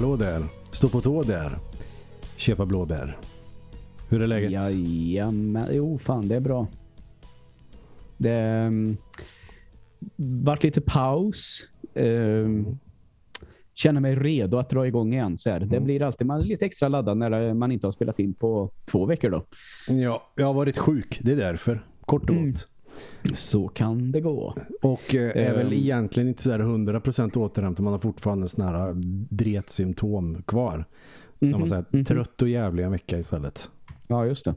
[0.00, 0.42] Hallå där.
[0.72, 1.58] Stå på tå där.
[2.36, 3.16] Köpa blåbär.
[4.08, 4.50] Hur är läget?
[4.50, 5.66] Jajamän.
[5.72, 6.66] Jo, fan det är bra.
[8.16, 8.96] Det um,
[10.16, 11.68] vart lite paus.
[11.94, 12.78] Um,
[13.74, 15.36] känner mig redo att dra igång igen.
[15.36, 15.60] Så här.
[15.60, 15.84] Det Mm.
[15.84, 19.30] blir alltid man lite extra laddad när man inte har spelat in på två veckor
[19.30, 19.44] då.
[19.88, 21.18] Ja, jag har varit sjuk.
[21.22, 21.86] Det är därför.
[22.00, 22.54] Kort och Mm.
[23.34, 24.54] Så kan det gå.
[24.82, 25.72] Och eh, är väl Ehm.
[25.72, 27.84] egentligen inte sådär 100% återhämtad.
[27.84, 28.94] Man har fortfarande såna här
[29.30, 30.84] dretsymptom kvar.
[31.40, 32.04] Så Mhm, man säger mhm.
[32.04, 33.70] trött och jävlig en vecka istället.
[34.08, 34.54] Ja, just det.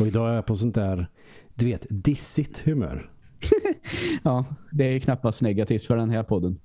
[0.00, 1.06] Och idag är jag på sånt där,
[1.54, 3.10] du vet, dissigt humör.
[4.22, 6.58] Ja, det är ju knappast negativt för den här podden.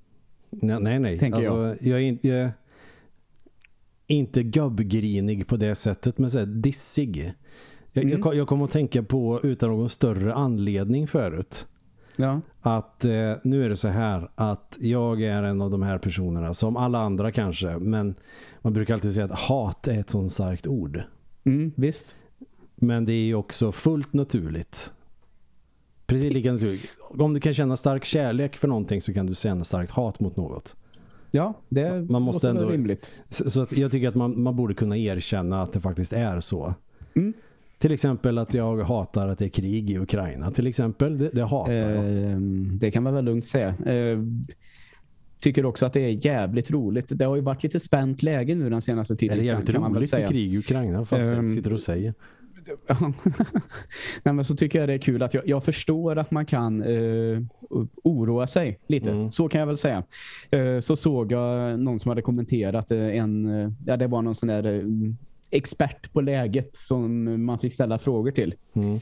[0.52, 1.00] Nej, nej.
[1.00, 1.18] nej.
[1.20, 2.00] Tänker alltså, jag.
[2.00, 2.28] är inte...
[2.28, 2.54] Jag är
[4.08, 7.34] inte gubbgrinig på det sättet, men så här, dissig.
[7.94, 8.20] Jag, Mm.
[8.24, 11.68] jag, jag kommer att tänka på utan någon större anledning förut.
[12.16, 12.42] Ja.
[12.62, 16.54] Att eh, nu är det så här att jag är en av de här personerna
[16.54, 18.16] som alla andra kanske, men
[18.62, 21.04] man brukar alltid säga att hat är ett sånt starkt ord.
[21.44, 22.16] Mm, visst.
[22.76, 24.94] Men det är ju också fullt naturligt.
[26.06, 26.86] Precis lika naturligt.
[27.20, 30.36] Om du kan känna stark kärlek för någonting så kan du känna starkt hat mot
[30.36, 30.76] något.
[31.32, 33.12] Ja, det Man måste ändå- rimligt.
[33.30, 36.40] Så, så att jag tycker att man, man borde kunna erkänna att det faktiskt är
[36.40, 36.74] så.
[37.16, 37.34] Mm.
[37.82, 40.52] Till exempel att jag hatar att det är krig i Ukraina.
[40.52, 42.06] Till exempel, det, det hatar jag.
[42.32, 43.76] Ehm, det kan man väl lugnt säga.
[43.86, 44.44] Ehm,
[45.40, 47.06] tycker också att det är jävligt roligt.
[47.10, 49.38] Det har ju varit lite spänt läge nu den senaste Är tiden.
[49.38, 51.06] det jävligt kan roligt med krig i Ukraina?
[51.06, 52.14] Fast jag Ehm, sitter och säger.
[54.24, 56.84] Nej, men så tycker jag det är kul att jag, jag förstår att man kan
[56.84, 57.40] eh,
[58.04, 59.12] oroa sig lite.
[59.12, 59.32] Mm.
[59.32, 60.04] Så kan jag väl säga.
[60.52, 64.36] Eh, så såg jag någon som hade kommenterat eh, en, eh, ja det var någon
[64.36, 64.84] sån där eh,
[65.52, 68.56] expert på läget som man fick ställa frågor till.
[68.74, 69.00] Mm.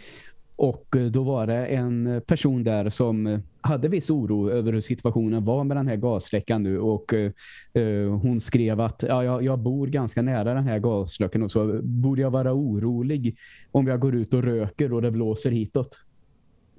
[0.60, 5.46] Och eh, då var det en person där som hade viss oro över hur situationen
[5.46, 6.80] var med den här gasläckan nu.
[6.80, 7.32] Och eh,
[7.74, 11.80] eh, hon skrev att ja, jag, jag bor ganska nära den här gasläckan och så
[11.84, 13.38] borde jag vara orolig
[13.72, 16.00] om jag går ut och röker och det blåser hitåt.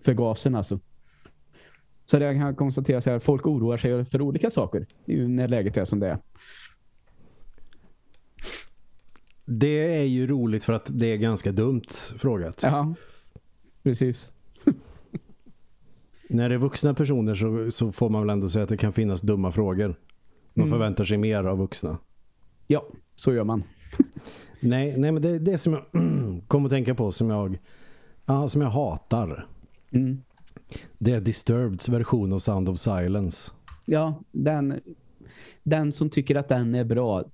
[0.05, 0.81] För gasen alltså.
[2.07, 5.77] Så det jag kan konstatera så här, folk oroar sig för olika saker när läget
[5.77, 6.19] är som det är.
[9.53, 11.83] Det är ju roligt för att det är ganska dumt
[12.19, 12.61] frågat.
[12.63, 12.95] Ja,
[13.83, 14.33] precis.
[16.29, 18.93] När det är vuxna personer så, så får man väl ändå säga att det kan
[18.93, 19.95] finnas dumma frågor.
[20.55, 20.71] Man Mm.
[20.71, 21.99] förväntar sig mer av vuxna.
[22.67, 23.63] Ja, så gör man.
[24.61, 25.83] Nej, nej men det är det som jag
[26.49, 27.59] kommer att tänka på som jag,
[28.27, 29.47] ja, som jag hatar.
[29.91, 30.23] Mm.
[30.99, 33.53] Det är Disturbeds version av Sound of Silence.
[33.85, 34.81] Ja, den,
[35.63, 37.25] den som tycker att den är bra,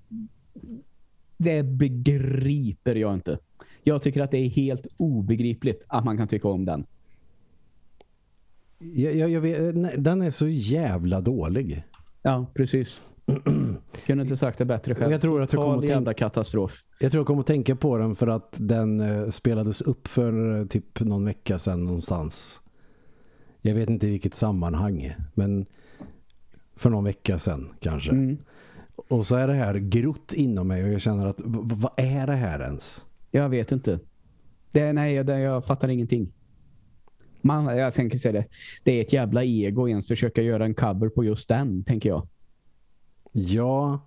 [1.36, 3.38] det begriper jag inte.
[3.82, 6.86] Jag tycker att det är helt obegripligt att man kan tycka om den.
[8.78, 11.84] Jag, jag, jag vet, nej, den är så jävla dålig.
[12.22, 13.00] Ja, precis.
[14.06, 15.12] Kunde inte sagt det bättre själv.
[15.12, 16.84] Jag tror att jag kommer Total att jävla katastrof.
[17.00, 20.58] jag tror jag kommer att tänka på den för att den eh, spelades upp för
[20.58, 22.60] eh, typ någon vecka sedan någonstans.
[23.60, 25.66] Jag vet inte i vilket sammanhang, men
[26.76, 28.10] för någon vecka sedan kanske.
[28.10, 28.38] Mm.
[28.96, 32.34] Och så är det här grott inom mig och jag känner att vad är det
[32.34, 33.06] här ens?
[33.30, 34.00] Jag vet inte.
[34.72, 36.32] Det, nej, det, jag fattar ingenting.
[37.40, 38.46] Man, jag tänker säga det.
[38.84, 42.28] Det är ett jävla ego ens försöka göra en cover på just den, tänker jag.
[43.32, 44.00] Ja,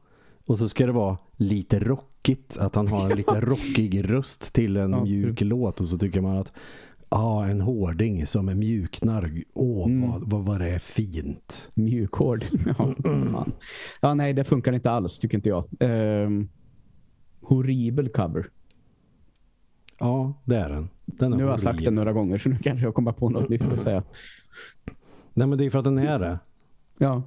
[0.46, 2.58] och så ska det vara lite rockigt.
[2.58, 5.80] Att han har en lite rockig röst till en Ja, mjuk låt.
[5.80, 6.52] Och så tycker man att
[7.10, 9.32] ah, en hårding som är mjuknar.
[9.54, 10.12] Åh, Mm.
[10.12, 11.70] vad, vad, vad det är fint.
[11.76, 12.46] Mjukhård.
[12.66, 13.52] ja, fan.
[14.02, 15.66] ja, nej, det funkar inte alls, tycker inte jag.
[15.80, 16.50] Ehm,
[17.42, 18.48] horribel cover.
[20.00, 20.90] Ja, det är den.
[21.06, 23.30] den är Nu har jag sagt det några gånger, så nu kanske jag kommer på
[23.30, 24.04] något nytt att säga.
[25.34, 26.40] Nej, men det är för att den är det.
[26.98, 27.24] Ja,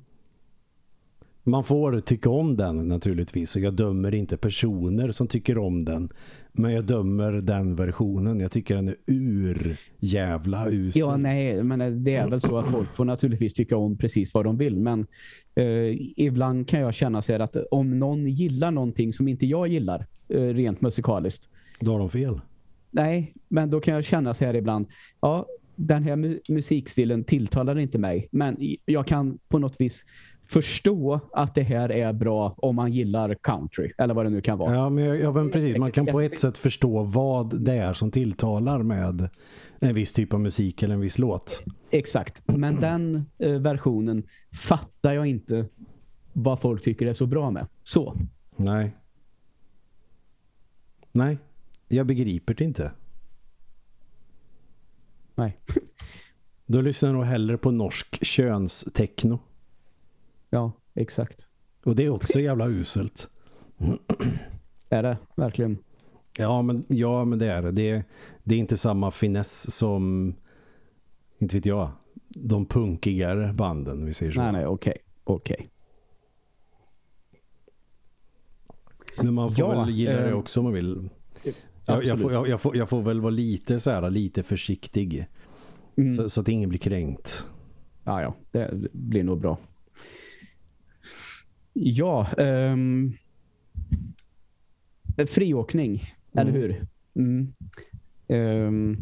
[1.45, 3.57] Man får tycka om den naturligtvis.
[3.57, 6.09] Och jag dömer inte personer som tycker om den.
[6.53, 8.41] Men jag dömer den versionen.
[8.41, 11.01] Jag tycker den är ur jävla usel.
[11.01, 14.45] ja nej, men det är väl så att folk får naturligtvis tycka om precis vad
[14.45, 14.77] de vill.
[14.77, 15.07] Men
[15.55, 20.07] eh, ibland kan jag känna här att om någon gillar någonting som inte jag gillar,
[20.29, 21.49] eh, rent musikaliskt,
[21.81, 22.41] Då har de fel.
[22.91, 24.87] Nej, men då kan jag känna så här ibland.
[25.21, 25.47] Ja,
[25.77, 28.29] den här mu musikstilen tilltalar inte mig.
[28.31, 30.05] Men jag kan på något vis
[30.53, 33.93] förstå att det här är bra om man gillar country.
[33.99, 34.75] Eller vad det nu kan vara.
[34.75, 35.77] Ja, men, ja, men precis.
[35.77, 39.29] Man kan på ett sätt förstå vad det är som tilltalar med
[39.81, 41.63] en viss typ av musik eller en viss låt.
[41.91, 42.43] Exakt.
[42.47, 44.23] Men den eh, versionen
[44.55, 45.67] fattar jag inte
[46.33, 47.67] vad folk tycker är så bra med.
[47.85, 48.17] Så.
[48.57, 48.97] Nej.
[51.13, 51.39] Nej,
[51.89, 52.93] jag begriper det inte.
[55.35, 55.57] Nej.
[56.67, 59.39] Då lyssnar jag nog hellre på norsk könstechno.
[60.53, 61.49] Ja, exakt.
[61.85, 63.29] Och det är också jävla uselt.
[64.89, 65.79] Är det, verkligen.
[66.39, 67.71] Ja, men, ja, men det är det.
[67.71, 68.05] det.
[68.45, 70.35] Det är inte samma finess som,
[71.39, 71.91] inte vet jag,
[72.29, 74.41] de punkigare banden, vi säger så.
[74.41, 74.97] Nej, nej, okej.
[75.25, 75.55] Okay.
[75.55, 75.71] okej.
[79.17, 81.09] Men man får Ja, väl gilla det eh, också om man vill.
[81.87, 85.27] Jag, jag, får, jag, får, jag får väl vara lite så här, lite försiktig.
[85.97, 86.17] Mm.
[86.17, 87.47] Så, så att ingen blir kränkt.
[88.05, 89.59] Ja, ja, det blir nog bra.
[91.73, 93.13] Ja, ehm,
[95.29, 96.03] friåkning,
[96.35, 96.63] eller Mm.
[96.63, 96.87] hur?
[97.17, 97.53] Mm.
[98.29, 98.97] Ehm,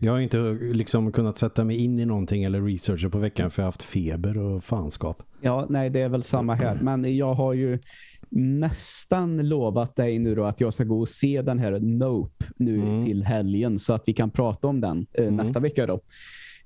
[0.00, 0.38] Jag har inte
[0.72, 3.82] liksom kunnat sätta mig in i någonting eller researcha på veckan för jag har haft
[3.82, 5.22] feber och fanskap.
[5.40, 6.78] ja, nej, det är väl samma här.
[6.82, 7.78] Men jag har ju
[8.30, 12.76] nästan lovat dig nu då att jag ska gå och se den här Nope nu
[12.78, 13.04] Mm.
[13.04, 15.36] till helgen så att vi kan prata om den eh, Mm.
[15.36, 16.00] nästa vecka då.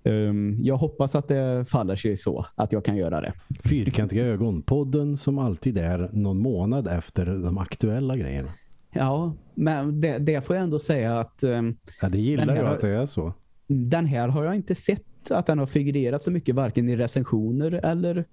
[0.05, 3.33] Ehm, jag hoppas att det faller sig så att jag kan göra det.
[3.65, 8.49] Fyrkantiga ögon, podden som alltid är någon månad efter de aktuella grejerna.
[8.93, 12.81] Ja, men det, det får jag ändå säga att ehm, Ja, det gillar jag att
[12.81, 13.33] det är så.
[13.67, 17.73] den här har jag inte sett att den har figurerat så mycket varken i recensioner
[17.73, 18.25] eller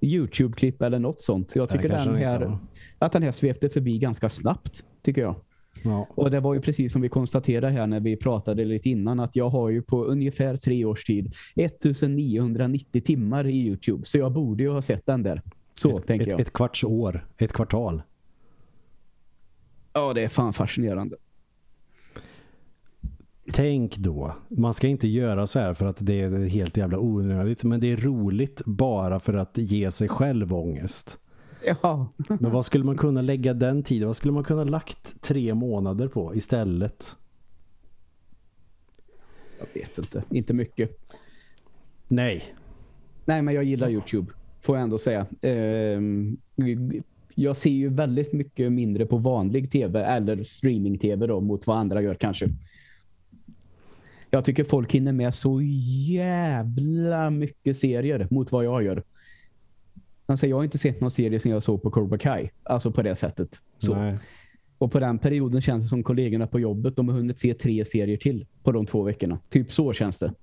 [0.00, 1.52] Youtube-klipp eller något sånt.
[1.56, 2.58] Jag tycker den här,
[2.98, 5.34] att den här svepte förbi ganska snabbt, tycker jag.
[5.84, 6.08] Ja.
[6.14, 9.36] Och det var ju precis som vi konstaterade här när vi pratade lite innan att
[9.36, 14.04] jag har ju på ungefär tre års tid 1990 timmar i Youtube.
[14.06, 15.42] Så jag borde ju ha sett den där.
[15.74, 16.40] Så ett, tänker ett, jag.
[16.40, 18.02] ett kvarts år, ett kvartal.
[19.92, 21.16] Ja, det är fan fascinerande.
[23.52, 27.64] Tänk då, man ska inte göra så här för att det är helt jävla onödigt,
[27.64, 31.18] men det är roligt bara för att ge sig själv ångest.
[31.64, 34.06] Ja, Men vad skulle man kunna lägga den tiden?
[34.06, 37.16] Vad skulle man kunna lagt tre månader på istället?
[39.62, 40.24] jag vet inte.
[40.30, 40.98] Inte mycket.
[42.08, 42.44] Nej.
[43.24, 44.32] Nej, men jag gillar Youtube.
[44.60, 45.26] Får jag ändå säga.
[45.42, 46.36] Ehm,
[47.34, 52.02] jag ser ju väldigt mycket mindre på vanlig tv eller streaming-tv då mot vad andra
[52.02, 52.48] gör kanske.
[54.30, 55.60] Jag tycker folk hinner med så
[56.08, 59.02] jävla mycket serier mot vad jag gör.
[60.26, 62.50] Alltså, jag har inte sett någon serie som jag såg på Cobra Kai.
[62.62, 63.48] Alltså på det sättet.
[63.78, 63.94] Så.
[63.94, 64.18] Nej.
[64.78, 67.84] Och på den perioden känns det som kollegorna på jobbet de har hunnit se tre
[67.84, 69.38] serier till på de två veckorna.
[69.50, 70.34] Typ så känns det.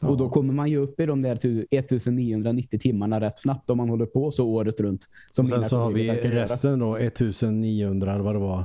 [0.00, 0.08] Ja.
[0.08, 3.76] Och då kommer man ju upp i de där tu- 1990 timmarna rätt snabbt om
[3.76, 5.08] man håller på så året runt.
[5.30, 6.42] Som Och sen så har vi verkar göra.
[6.42, 8.64] resten då, 1900 eller vad det var,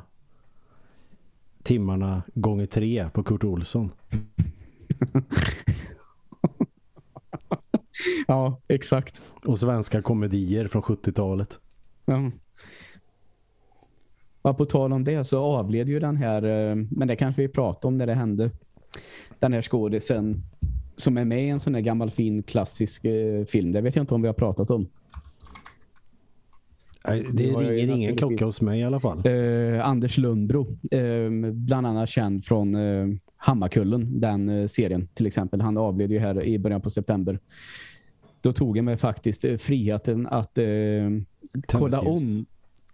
[1.63, 3.89] timmarna gånger tre på Kurt Olsson.
[8.27, 9.21] Ja, exakt.
[9.45, 11.59] Och svenska komedier från 70-talet.
[12.05, 12.31] Ja.
[14.43, 17.47] Ja, på tal om det så avled ju den här, eh, men det kanske vi
[17.47, 18.51] pratade om när det hände,
[19.39, 20.43] den här skådisen
[20.95, 23.71] som är med i en sån här gammal fin klassisk eh, film.
[23.71, 24.87] Det vet jag inte om vi har pratat om.
[27.07, 29.21] Nej, Det ringer ingen naturligtvis- klocka hos mig i alla fall.
[29.27, 33.07] Eh, Anders Lundbro, eh, bland annat känd från eh,
[33.37, 35.61] Hammarkullen, den eh, serien till exempel.
[35.61, 37.39] Han avled ju här i början på september.
[38.41, 40.65] Då tog jag mig faktiskt eh, friheten att eh,
[41.67, 42.45] kolla om.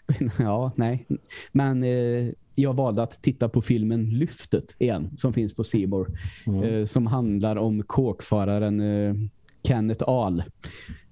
[0.39, 1.05] ja, nej.
[1.51, 6.11] Men eh, jag valde att titta på filmen Lyftet igen, som finns på More.
[6.47, 6.63] Mm.
[6.63, 9.15] Eh, som handlar om kåkfararen eh,
[9.63, 10.43] Kenneth Ahl.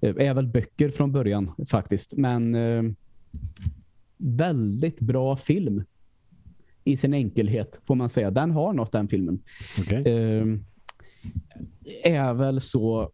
[0.02, 2.14] Eh, är väl böcker från början faktiskt.
[2.18, 2.84] Men eh,
[4.18, 5.84] väldigt bra film
[6.84, 8.32] i sin enkelhet får man säga.
[8.32, 9.40] Den har något den filmen.
[9.80, 9.98] Okej.
[9.98, 10.46] Eh,
[12.04, 13.12] är väl så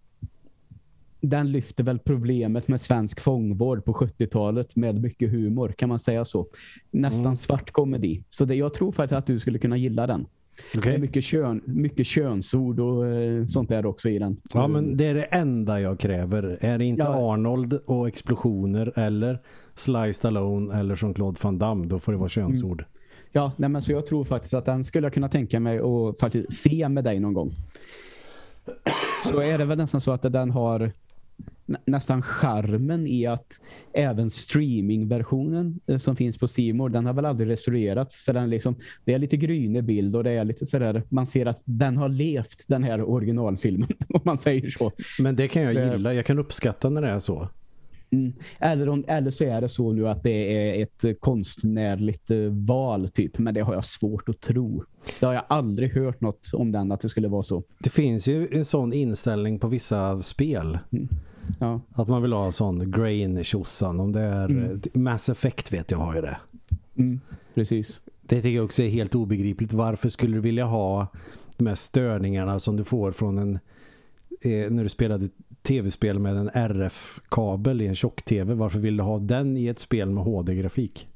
[1.21, 6.25] den lyfter väl problemet med svensk fångvård på 70-talet med mycket humor, kan man säga
[6.25, 6.47] så.
[6.91, 7.35] Nästan Mm.
[7.35, 8.23] svart komedi.
[8.29, 10.25] Så det, jag tror faktiskt att du skulle kunna gilla den.
[10.73, 10.95] Det Okej.
[10.95, 14.37] är mycket, kön, mycket könsord och eh, sånt där också i den.
[14.53, 16.57] Ja, men det är det enda jag kräver.
[16.61, 17.33] Är det inte Ja.
[17.33, 19.39] Arnold och explosioner eller
[19.75, 22.85] Sly Stallone eller Jean-Claude Van Damme, då får det vara könsord.
[23.31, 26.19] Ja, nej, men så jag tror faktiskt att den skulle jag kunna tänka mig att
[26.19, 27.53] faktiskt se med dig någon gång.
[29.25, 30.91] Så är det väl nästan så att den har
[31.85, 33.47] nästan charmen i att
[33.93, 38.25] även streamingversionen eh, som finns på More, den har väl aldrig restaurerats.
[38.25, 38.75] Så den liksom,
[39.05, 42.09] det är lite gryne bild och det är lite sådär, man ser att den har
[42.09, 44.91] levt den här originalfilmen, om man säger så.
[45.19, 46.13] Men det kan jag Det- gilla.
[46.13, 47.49] Jag kan uppskatta när det är så.
[48.13, 48.33] Mm.
[48.59, 52.37] Eller, om, eller så är det så nu att det är ett eh, konstnärligt eh,
[52.49, 54.83] val typ, men det har jag svårt att tro.
[55.19, 57.63] Det har jag aldrig hört något om den, att det skulle vara så.
[57.79, 60.77] Det finns ju en sån inställning på vissa spel.
[61.59, 64.63] Ja, Att man vill ha sån grain tjosan Om det är Mm.
[64.71, 66.37] eh, Mass Effect vet jag har ju det.
[66.97, 67.19] mm.
[67.53, 68.01] precis.
[68.21, 69.73] Det tycker jag också är helt obegripligt.
[69.73, 71.07] Varför skulle du vilja ha
[71.57, 73.59] de här störningarna som du får från en
[74.41, 75.29] eh, när du spelade
[75.63, 78.53] tv-spel med en RF-kabel i en tjock-tv.
[78.53, 81.07] Varför vill du ha den i ett spel med HD-grafik?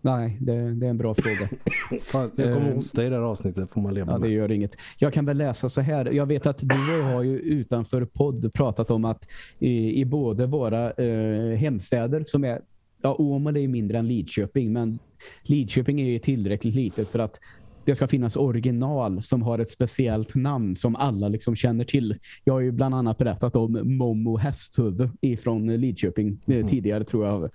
[0.00, 1.48] Nej, det, det, är en bra fråga.
[2.02, 4.28] Fan, jag kommer hosta i det här avsnittet får man leva ja, med.
[4.28, 4.76] det gör inget.
[4.98, 6.12] Jag kan väl läsa så här.
[6.12, 9.28] Jag vet att du har ju utanför podd pratat om att
[9.58, 12.60] i, i både våra eh, hemstäder som är
[13.02, 14.98] ja, Åmål är ju mindre än Lidköping men
[15.42, 17.40] Lidköping är ju tillräckligt litet för att
[17.88, 22.18] det ska finnas original som har ett speciellt namn som alla liksom känner till.
[22.44, 26.68] Jag har ju bland annat berättat om Momo Hästhuvud ifrån Lidköping eh, mm.
[26.68, 27.50] tidigare tror jag.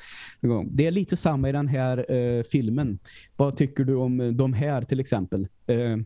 [0.72, 3.00] Det är lite samma i den här eh, filmen.
[3.38, 5.48] Vad tycker du om de här till exempel?
[5.68, 5.98] Eh,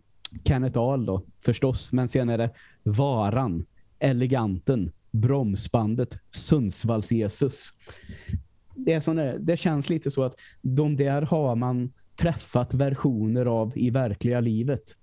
[0.44, 1.92] Kenneth Ahl då, förstås.
[1.92, 2.50] Men sen är det
[2.84, 3.66] Varan,
[4.00, 7.70] Eleganten, Bromsbandet, Sundsvalls Jesus.
[8.76, 13.46] Det, är sån där, det känns lite så att de där har man träffat versioner
[13.46, 14.96] av i verkliga livet.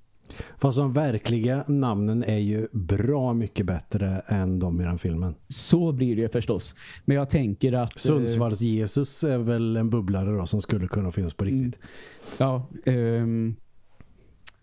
[0.59, 5.35] Fast de verkliga namnen är ju bra mycket bättre än de i den filmen.
[5.49, 6.75] Så blir det förstås.
[7.04, 7.90] Men jag tänker att...
[7.90, 11.78] Eh, Sundsvalls Jesus är väl en bubblare då som skulle kunna finnas på riktigt.
[11.80, 11.80] Mm.
[12.38, 13.56] Ja, um,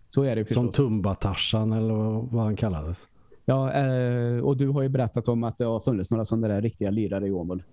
[0.05, 0.75] så är det förstås.
[0.75, 1.93] Som Tumba-Tarsan eller
[2.35, 3.07] vad han kallades.
[3.45, 6.61] Ja, eh, och du har ju berättat om att det har funnits några sådana där
[6.61, 7.63] riktiga lirare i Åmål.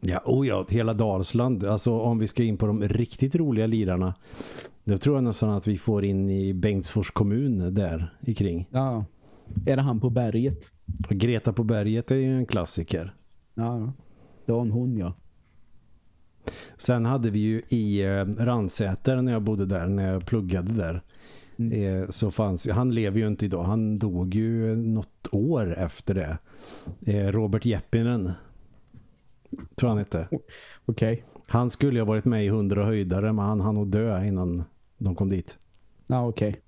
[0.00, 1.66] Ja, oh ja, hela Dalsland.
[1.66, 4.14] Alltså om vi ska in på de riktigt roliga lirarna.
[4.84, 8.68] Då tror jag nästan att vi får in i Bengtsfors kommun där i kring.
[8.70, 9.04] Ja,
[9.66, 10.72] är det han på berget?
[11.08, 13.14] Greta på berget är ju en klassiker.
[13.54, 13.92] Ja,
[14.46, 15.14] det var en hon ja.
[16.76, 21.02] Sen hade vi ju i eh, Ransäter när jag bodde där, när jag pluggade där.
[21.56, 22.02] Mm.
[22.02, 26.38] Eh, så fanns, han lever ju inte idag, han dog ju något år efter det.
[27.06, 28.32] Eh, Robert Jeppinen
[29.74, 30.28] tror han hette.
[30.30, 30.42] Okej.
[30.86, 31.22] Okay.
[31.46, 34.64] Han skulle ju ha varit med i Hundra höjdare men han hann nog dö innan
[34.98, 35.58] de kom dit.
[36.06, 36.48] Ja, okej.
[36.48, 36.60] Okay.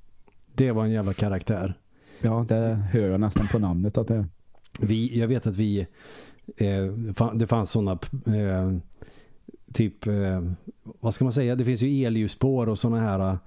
[0.55, 1.75] Det var en jävla karaktär.
[2.21, 4.27] Ja, det hör jag nästan på namnet att det...
[4.81, 5.87] Vi, jag vet att vi
[6.57, 6.85] eh,
[7.35, 8.73] det fanns sådana eh,
[9.73, 10.43] typ eh,
[10.83, 13.39] vad ska man säga, det finns ju elljusspår och sådana här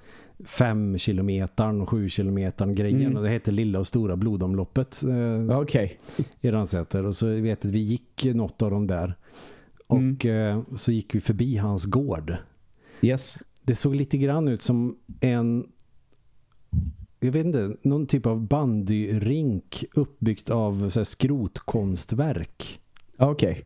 [0.46, 3.18] fem kilometern och sju kilometern grejen mm.
[3.18, 5.90] och det heter Lilla och Stora blodomloppet eh, okay.
[6.42, 9.16] i Ransäter och så vet att vi gick något av dem där
[9.88, 10.66] och mm.
[10.78, 12.38] så gick vi förbi hans gård.
[13.02, 13.38] Yes.
[13.64, 15.68] Det såg lite grann ut som en
[17.20, 22.80] jag vet inte, någon typ av bandyrink uppbyggt av så här, skrotkonstverk.
[23.18, 23.52] Okej.
[23.52, 23.64] Okay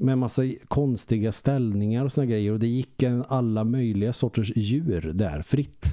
[0.00, 5.12] med massa konstiga ställningar och såna grejer och det gick en alla möjliga sorters djur
[5.14, 5.90] där fritt.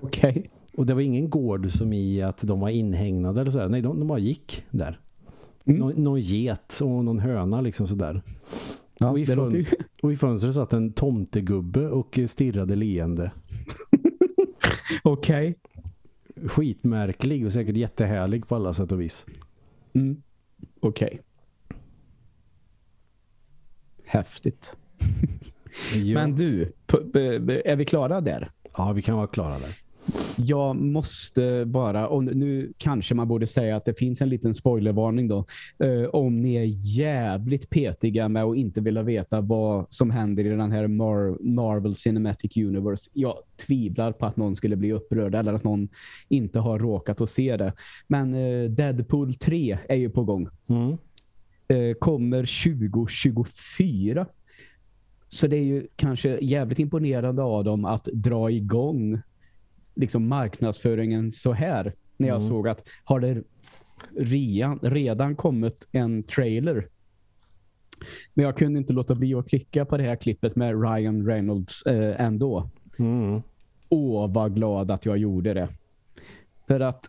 [0.00, 0.30] Okej.
[0.30, 0.42] Okay.
[0.76, 3.68] Och det var ingen gård som i att de var inhägnade eller så.
[3.68, 5.00] Nej, de, de bara gick där.
[5.64, 5.78] Mm.
[5.78, 8.22] Nå, någon get och någon höna liksom sådär.
[8.98, 13.32] Ja, och, i fönster, och i fönstret satt en tomtegubbe och stirrade leende.
[15.02, 15.48] Okej.
[15.48, 16.48] Okay.
[16.48, 19.26] Skitmärklig och säkert jättehärlig på alla sätt och vis.
[19.92, 20.22] Mm.
[20.80, 21.06] Okej.
[21.06, 21.18] Okay.
[24.04, 24.76] Häftigt.
[26.14, 26.72] Men du,
[27.64, 28.50] är vi klara där?
[28.76, 29.76] Ja, vi kan vara klara där.
[30.46, 35.28] Jag måste bara, och nu kanske man borde säga att det finns en liten spoilervarning
[35.28, 35.44] då.
[35.78, 36.64] Eh, om ni är
[36.98, 41.94] jävligt petiga med att inte vilja veta vad som händer i den här Mar Marvel
[41.94, 43.10] Cinematic Universe.
[43.12, 43.34] Jag
[43.66, 45.88] tvivlar på att någon skulle bli upprörd eller att någon
[46.28, 47.72] inte har råkat att se det.
[48.08, 50.48] Men eh, Deadpool 3 är ju på gång.
[50.68, 50.96] Mm.
[51.68, 54.26] Eh, kommer 2024.
[55.28, 59.20] Så det är ju kanske jävligt imponerande av dem att dra igång
[60.00, 61.94] liksom marknadsföringen så här.
[62.16, 62.48] När jag mm.
[62.48, 63.42] såg att har det
[64.16, 66.88] redan, redan kommit en trailer.
[68.34, 71.82] Men jag kunde inte låta bli att klicka på det här klippet med Ryan Reynolds
[71.82, 72.70] eh, ändå.
[72.98, 73.42] Mm.
[73.88, 75.68] Åh, vad glad att jag gjorde det.
[76.66, 77.04] För att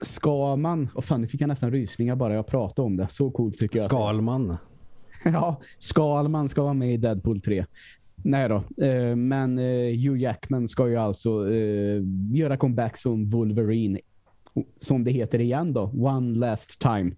[0.00, 3.08] ska man, och fan nu fick jag nästan rysningar bara jag pratade om det.
[3.10, 3.86] Så coolt tycker jag.
[3.86, 4.56] Skalman.
[5.24, 7.64] ja, Skalman ska vara med i Deadpool 3.
[8.16, 13.98] Nej då, eh, men eh, Hugh Jackman ska ju alltså eh, göra comeback som Wolverine.
[14.80, 17.12] Som det heter igen då, One Last Time.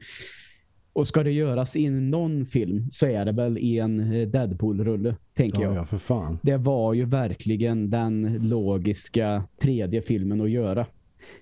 [0.92, 5.62] Och ska det göras i någon film så är det väl i en Deadpool-rulle, tänker
[5.62, 5.76] ja, jag.
[5.76, 6.38] Ja, för fan.
[6.42, 10.86] Det var ju verkligen den logiska tredje filmen att göra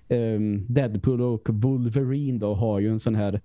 [0.09, 3.41] um, Deadpool och Wolverine då har ju en sån här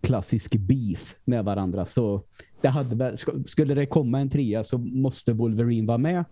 [0.00, 1.86] klassisk beef med varandra.
[1.86, 2.22] Så
[2.62, 3.16] det hade,
[3.46, 6.24] skulle det komma en trea så måste Wolverine vara med.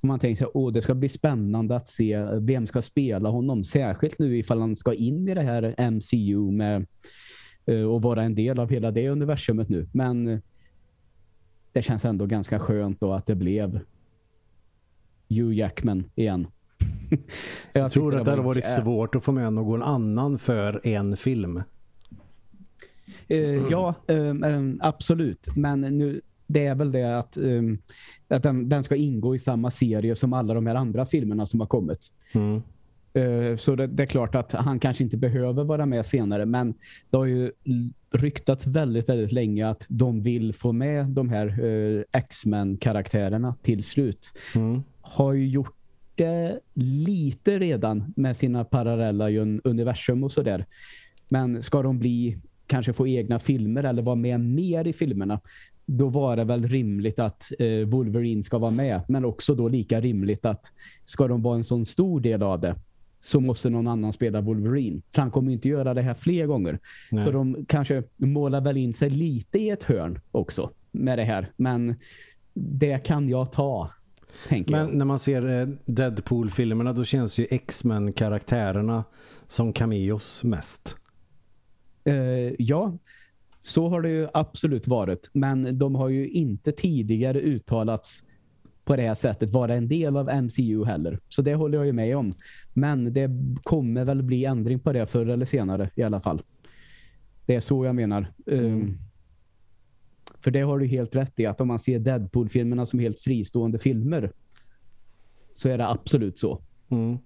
[0.00, 3.64] Och man tänker sig att det ska bli spännande att se vem ska spela honom.
[3.64, 6.86] Särskilt nu ifall han ska in i det här MCU med
[7.70, 9.88] uh, och vara en del av hela det universumet nu.
[9.92, 10.38] Men uh,
[11.72, 13.80] det känns ändå ganska skönt då att det blev
[15.28, 16.46] Hugh Jackman igen.
[17.72, 21.16] jag, jag tror att det hade varit svårt att få med någon annan för en
[21.16, 21.62] film.
[23.30, 25.48] Uh, ja, um, absolut.
[25.56, 27.78] Men nu, det är väl det att, um,
[28.28, 31.60] att den, den, ska ingå i samma serie som alla de här andra filmerna som
[31.60, 32.12] har kommit.
[32.34, 32.62] Mm.
[33.18, 36.46] Uh, så det, det, är klart att han kanske inte behöver vara med senare.
[36.46, 36.74] Men
[37.10, 37.52] det har ju
[38.12, 44.32] ryktats väldigt, väldigt länge att de vill få med de här uh, X-Men-karaktärerna till slut.
[44.54, 44.82] Mm.
[45.00, 45.76] Har ju gjort
[46.14, 49.30] det lite redan med sina parallella
[49.64, 50.66] universum och sådär.
[51.28, 52.38] Men ska de bli
[52.72, 55.40] kanske få egna filmer eller vara med mer i filmerna
[55.86, 59.00] då var det väl rimligt att eh, Wolverine ska vara med.
[59.08, 60.72] Men också då lika rimligt att
[61.04, 62.76] ska de vara en sån stor del av det
[63.22, 65.02] så måste någon annan spela Wolverine.
[65.14, 66.78] För han kommer inte göra det här fler gånger.
[67.10, 67.24] Nej.
[67.24, 71.52] Så de kanske målar väl in sig lite i ett hörn också med det här.
[71.56, 71.94] Men
[72.54, 73.90] det kan jag ta
[74.48, 74.94] men jag.
[74.94, 79.04] när man ser eh, Deadpool-filmerna då känns ju X-Men-karaktärerna
[79.46, 80.96] som cameos mest.
[82.08, 82.98] Uh, ja,
[83.62, 85.30] så har det ju absolut varit.
[85.32, 88.24] Men de har ju inte tidigare uttalats
[88.84, 91.18] på det här sättet vara en del av MCU heller.
[91.28, 92.34] Så det håller jag ju med om.
[92.72, 93.30] Men det
[93.62, 96.42] kommer väl bli ändring på det förr eller senare i alla fall.
[97.46, 98.32] Det är så jag menar.
[98.46, 98.64] Mm.
[98.64, 98.98] Um,
[100.40, 103.78] för det har du helt rätt i att om man ser Deadpool-filmerna som helt fristående
[103.78, 104.32] filmer
[105.56, 106.62] så är det absolut så.
[106.88, 107.18] Mm.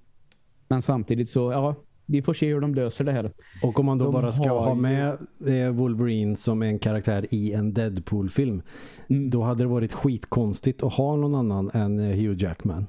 [0.68, 1.74] Men samtidigt så, ja,
[2.06, 3.32] vi får se hur de löser det här.
[3.62, 5.70] Och om man då de bara ska ha med ju...
[5.70, 8.62] Wolverine som en karaktär i en Deadpool-film
[9.08, 9.30] mm.
[9.30, 12.86] då hade det varit skitkonstigt att ha någon annan än eh, Hugh Jackman.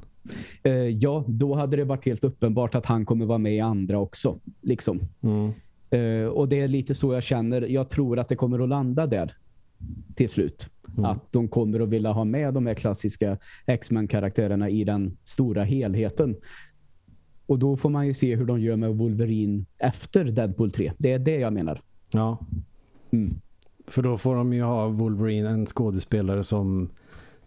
[0.67, 3.99] Uh, ja, då hade det varit helt uppenbart att han kommer vara med i andra
[3.99, 4.39] också.
[4.61, 4.99] Liksom.
[5.21, 5.51] Mm.
[5.93, 7.61] Uh, och det är lite så jag känner.
[7.61, 9.33] Jag tror att det kommer att landa där
[10.15, 10.69] till slut.
[10.97, 11.05] Mm.
[11.05, 16.35] Att de kommer att vilja ha med de här klassiska X-Men-karaktärerna i den stora helheten.
[17.47, 20.93] Och då får man ju se hur de gör med Wolverine efter Deadpool 3.
[20.97, 21.81] Det är det jag menar.
[22.11, 22.37] Ja.
[23.11, 23.39] Mm.
[23.87, 26.89] För då får de ju ha Wolverine, en skådespelare som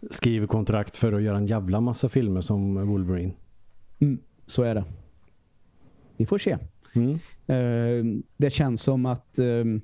[0.09, 3.33] skriver kontrakt för att göra en jävla massa filmer som Wolverine.
[3.99, 4.83] Mm, så är det.
[6.17, 6.57] Vi får se.
[6.95, 7.11] Mm.
[7.49, 9.79] Uh, det känns som att uh,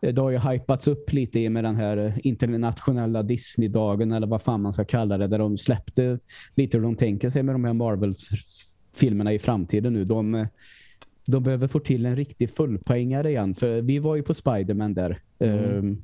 [0.00, 4.72] det har ju hypats upp lite med den här internationella Disney-dagen eller vad fan man
[4.72, 5.26] ska kalla det.
[5.26, 6.18] Där de släppte
[6.54, 7.72] lite hur de tänker sig med de här
[8.98, 10.04] Marvel-filmerna i framtiden nu.
[10.04, 10.46] De,
[11.26, 13.54] de behöver få till en riktig fullpoängare igen.
[13.54, 15.18] För vi var ju på Spiderman där.
[15.38, 15.76] Mm.
[15.76, 16.02] Um,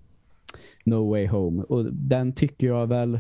[0.84, 1.62] no Way Home.
[1.62, 3.18] Och den tycker jag väl...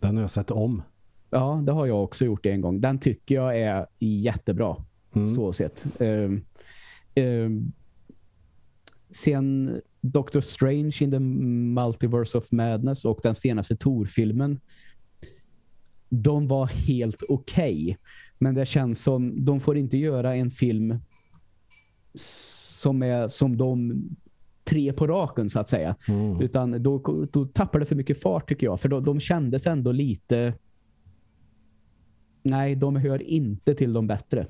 [0.00, 0.82] Den har jag sett om.
[1.30, 2.80] Ja, det har jag också gjort en gång.
[2.80, 4.76] Den tycker jag är jättebra.
[5.14, 5.28] Mm.
[5.28, 5.86] Så sett.
[5.98, 6.44] Um,
[7.16, 7.72] um,
[9.10, 14.60] sen Doctor Strange in the Multiverse of Madness och den senaste Thor-filmen
[16.08, 17.82] de var helt okej.
[17.82, 17.96] Okay.
[18.38, 20.98] Men det känns som de får inte göra en film
[22.14, 24.02] som är som de
[24.64, 25.96] tre på raken så att säga.
[26.08, 26.40] Mm.
[26.40, 28.80] Utan då, då tappar det för mycket fart tycker jag.
[28.80, 30.54] För då, de kändes ändå lite
[32.42, 34.46] nej, de hör inte till de bättre.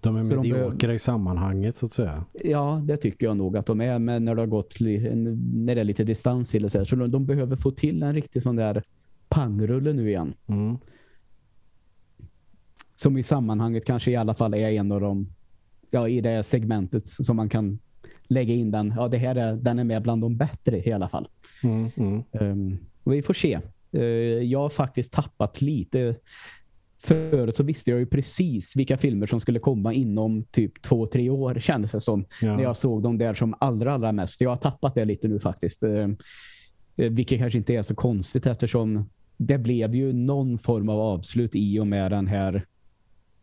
[0.00, 2.24] De är mediokra de i sammanhanget så att säga.
[2.32, 3.98] Ja, det tycker jag nog att de är.
[3.98, 6.70] Men när det har gått när det är lite distans till det.
[6.70, 8.82] Så, så de, de, behöver få till en riktig sån där
[9.28, 10.34] pangrulle nu igen.
[10.46, 10.76] Mm.
[12.96, 15.34] Som i sammanhanget kanske i alla fall är en av de
[15.90, 17.78] ja, i det segmentet som man kan
[18.28, 18.94] lägga in den.
[18.96, 21.28] Ja, det här är, den är med bland de bättre i alla fall.
[21.64, 22.22] Mm, mm.
[22.32, 23.60] Um, vi får se.
[23.94, 24.02] Uh,
[24.42, 26.16] jag har faktiskt tappat lite
[27.04, 31.30] Förut så visste jag ju precis vilka filmer som skulle komma inom typ två, tre
[31.30, 32.24] år kändes det som.
[32.42, 32.56] Ja.
[32.56, 34.40] När jag såg dem där som allra, allra mest.
[34.40, 35.82] Jag har tappat det lite nu faktiskt.
[35.82, 36.08] Eh,
[36.96, 41.80] vilket kanske inte är så konstigt eftersom det blev ju någon form av avslut i
[41.80, 42.64] och med den här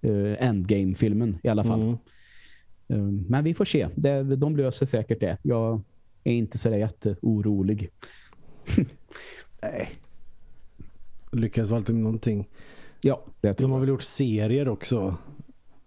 [0.02, 1.82] eh, Endgame-filmen i alla fall.
[1.82, 1.98] Mm.
[2.88, 3.88] Eh, men vi får se.
[3.96, 5.38] Det, de löser säkert det.
[5.42, 5.82] Jag
[6.24, 7.90] är inte så jätteorolig.
[9.62, 9.92] Nej.
[11.32, 12.50] Lyckas alltid med någonting.
[13.02, 15.16] Ja, det De har väl gjort serier också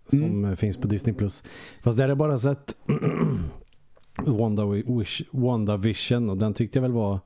[0.09, 0.57] som mm.
[0.57, 1.15] finns på Disney+.
[1.15, 1.45] Plus.
[1.83, 2.77] Fast där har jag bara sett
[4.27, 7.21] Wanda, Wish, Wanda Vision och den tyckte jag väl var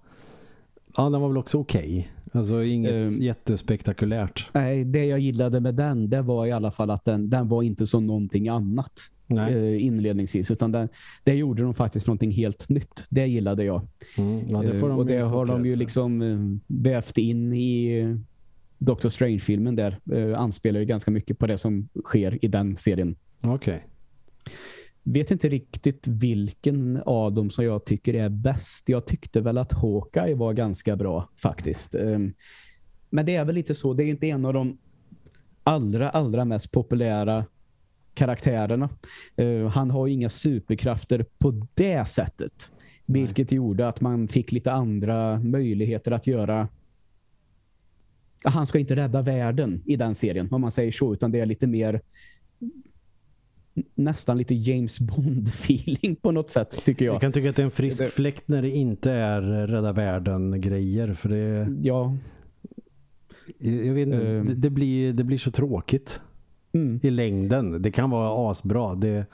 [0.97, 1.81] ja, den var väl också okej.
[1.83, 2.18] Okay.
[2.39, 4.49] Alltså inget um, jättespektakulärt.
[4.53, 7.63] Nej, det jag gillade med den det var i alla fall att den, den var
[7.63, 8.93] inte som någonting annat
[9.39, 10.89] eh, inledningsvis utan den,
[11.25, 13.05] det gjorde de faktiskt någonting helt nytt.
[13.11, 13.87] Det gillade jag.
[14.19, 18.19] Mm, ja, det de och det har de ju liksom eh, vävt in i
[18.79, 23.17] Doctor Strange-filmen där eh, anspelar ju ganska mycket på det som sker i den serien.
[23.43, 23.55] Okej.
[23.55, 23.81] Okay.
[25.13, 28.89] Vet inte riktigt vilken av dem som jag tycker är bäst.
[28.89, 31.95] Jag tyckte väl att Hawkeye var ganska bra faktiskt.
[31.95, 32.19] Eh,
[33.11, 33.95] men det är väl lite så.
[33.95, 34.79] Det är inte en av de
[35.63, 37.45] allra, allra mest populära
[38.15, 38.89] karaktärerna.
[39.41, 42.71] Uh, han har inga superkrafter på det sättet.
[43.07, 46.69] Vilket gjorde att man fick lite andra möjligheter att göra
[48.45, 51.47] han ska inte rädda världen i den serien, om man säger så, utan det är
[51.47, 52.01] lite mer
[53.95, 57.15] nästan lite James Bond-feeling på något sätt, tycker jag.
[57.15, 58.09] Jag kan tycka att det är en frisk det...
[58.09, 61.69] fläkt när det inte är rädda världen-grejer, för det...
[61.83, 62.17] Ja.
[63.59, 64.61] Jag vet inte, um...
[64.61, 66.21] det, blir, det blir så tråkigt
[66.73, 67.01] mm.
[67.03, 67.83] i längden.
[67.83, 69.27] Det kan vara asbra, det,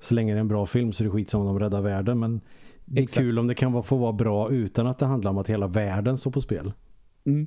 [0.00, 2.18] så länge det är en bra film så är det skit som de räddar världen,
[2.18, 2.40] men
[2.84, 3.18] det är Exakt.
[3.18, 6.18] kul om det kan få vara bra utan att det handlar om att hela världen
[6.18, 6.72] står på spel.
[7.26, 7.46] Mm.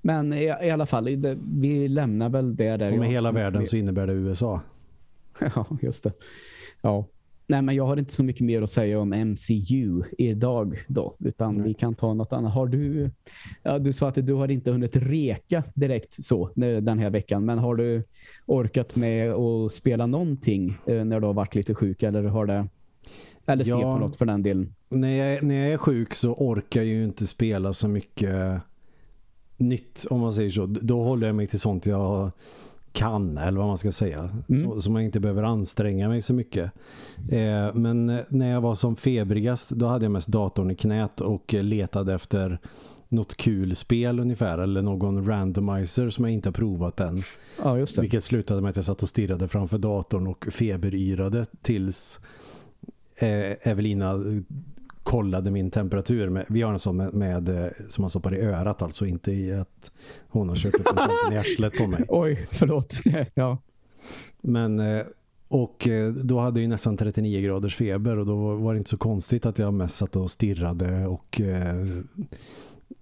[0.00, 2.92] Men i, i, alla fall, det, vi lämnar väl det där.
[2.92, 4.60] Och med hela världen så innebär det USA.
[5.54, 6.12] ja, just det.
[6.82, 7.06] Ja.
[7.50, 11.54] Nej, men jag har inte så mycket mer att säga om MCU idag då, utan
[11.54, 11.64] Nej.
[11.68, 12.54] vi kan ta något annat.
[12.54, 13.10] Har du,
[13.62, 17.58] ja, du sa att du har inte hunnit reka direkt så den här veckan, men
[17.58, 18.04] har du
[18.46, 22.68] orkat med att spela någonting eh, när du har varit lite sjuk eller har det
[23.46, 24.74] eller se ja, på något för den delen?
[24.88, 28.62] När jag, när jag är sjuk så orkar jag ju inte spela så mycket
[29.56, 30.66] nytt om man säger så.
[30.66, 32.30] Då håller jag mig till sånt jag
[32.98, 34.30] kan eller vad man ska säga.
[34.48, 34.62] Mm.
[34.64, 36.72] Så, så, man inte behöver anstränga mig så mycket.
[37.30, 41.54] Eh, men när jag var som febrigast då hade jag mest datorn i knät och
[41.54, 42.58] letade efter
[43.08, 47.22] något kul spel ungefär eller någon randomizer som jag inte har provat än.
[47.62, 48.02] Ja, just det.
[48.02, 52.20] Vilket slutade med att jag satt och stirrade framför datorn och feberyrade tills
[53.16, 54.14] eh, Evelina
[55.08, 56.28] kollade min temperatur.
[56.28, 59.32] Med, vi har en sån med, med, eh, som man stoppar i örat alltså, inte
[59.32, 59.90] i att
[60.28, 60.86] hon har kört upp
[61.26, 62.04] en i arslet på mig.
[62.08, 62.94] Oj, förlåt.
[63.34, 63.58] ja.
[64.40, 65.04] Men eh,
[65.48, 68.96] och eh, då hade jag nästan 39 graders feber och då var det inte så
[68.96, 71.86] konstigt att jag mest satt och stirrade och eh,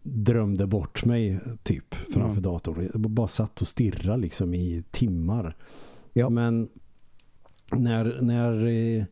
[0.03, 2.42] drömde bort mig typ framför mm.
[2.42, 2.88] datorn.
[2.92, 5.57] Jag bara satt och stirrade liksom i timmar.
[6.12, 6.29] Ja.
[6.29, 6.69] Men
[7.73, 9.07] när, när,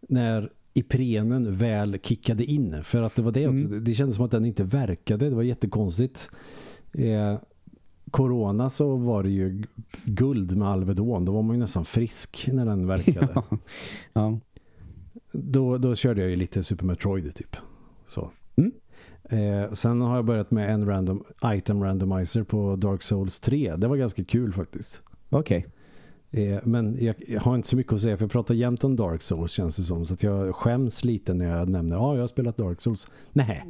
[0.00, 2.84] när Iprenen väl kickade in.
[2.84, 3.64] För att det var det också.
[3.64, 3.84] Mm.
[3.84, 5.28] Det kändes som att den inte verkade.
[5.28, 6.30] Det var jättekonstigt.
[6.92, 7.38] Eh,
[8.10, 9.62] corona så var det ju
[10.04, 11.24] guld med Alvedon.
[11.24, 13.28] Då var man ju nästan frisk när den verkade.
[13.34, 13.58] ja.
[14.12, 14.40] ja.
[15.32, 17.56] Då, då körde jag ju lite Super Metroid typ.
[18.06, 18.30] Så.
[18.56, 18.72] Mm.
[19.24, 23.74] Eh, sen har jag börjat med en random item randomizer på Dark Souls 3.
[23.76, 25.02] Det var ganska kul faktiskt.
[25.30, 25.58] Okej.
[25.58, 25.70] Okay.
[26.32, 28.96] Eh, men jag, jag, har inte så mycket att säga för jag pratar jämt om
[28.96, 30.06] Dark Souls känns det som.
[30.06, 33.10] Så att jag skäms lite när jag nämner ja, jag har spelat Dark Souls.
[33.32, 33.64] Nej.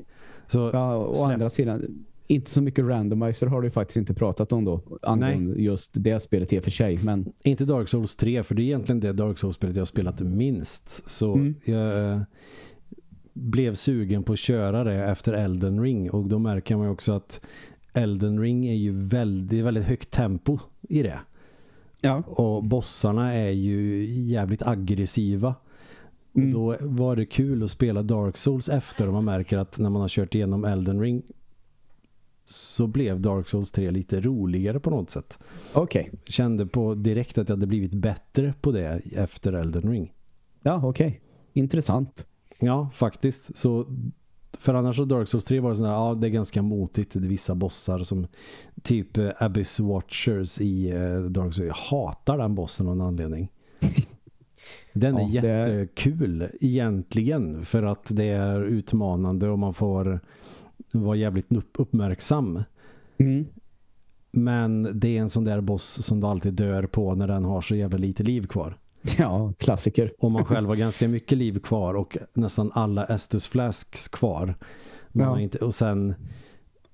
[0.48, 1.30] Så, ja, å släpp.
[1.30, 4.80] andra sidan, inte så mycket randomizer har du faktiskt inte pratat om då.
[5.02, 6.98] Angående just det spelet i och för sig.
[7.04, 7.32] Men...
[7.42, 11.10] Inte Dark Souls 3 för det är egentligen det Dark Souls-spelet jag har spelat minst.
[11.10, 11.54] Så mm.
[11.64, 12.20] jag eh,
[13.32, 16.10] blev sugen på att köra det efter Elden Ring.
[16.10, 17.40] Och då märker man ju också att
[17.92, 21.20] Elden Ring är ju väldigt, väldigt högt tempo i det.
[22.02, 22.22] Ja.
[22.26, 25.54] Och bossarna är ju jävligt aggressiva.
[26.36, 26.52] Mm.
[26.52, 30.00] Då var det kul att spela Dark Souls efter och man märker att när man
[30.00, 31.22] har kört igenom Elden Ring
[32.44, 35.38] så blev Dark Souls 3 lite roligare på något sätt.
[35.72, 36.08] Okej.
[36.12, 36.20] Okay.
[36.24, 40.12] Kände på direkt att jag hade blivit bättre på det efter Elden Ring.
[40.62, 41.06] Ja, okej.
[41.06, 41.20] Okay.
[41.52, 42.26] Intressant.
[42.58, 43.56] Ja, faktiskt.
[43.56, 43.86] Så
[44.52, 47.12] för annars så Dark Souls 3 var det sådär, ja det är ganska motigt.
[47.12, 48.26] Det är vissa bossar som
[48.82, 51.68] typ uh, Abyss Watchers i uh, Dark Souls.
[51.68, 53.48] Jag hatar den bossen av någon anledning.
[54.92, 56.50] Den är ja, jättekul är...
[56.60, 60.20] egentligen för att det är utmanande och man får
[60.92, 61.46] vara jävligt
[61.78, 62.62] uppmärksam.
[63.18, 63.46] Mm.
[64.32, 67.60] Men det är en sån där boss som du alltid dör på när den har
[67.60, 68.78] så jävla lite liv kvar.
[69.18, 70.12] Ja, klassiker.
[70.18, 74.54] Och man själv har ganska mycket liv kvar och nästan alla Estus Flasks kvar.
[75.12, 75.40] Ja.
[75.40, 76.14] Inte, och sen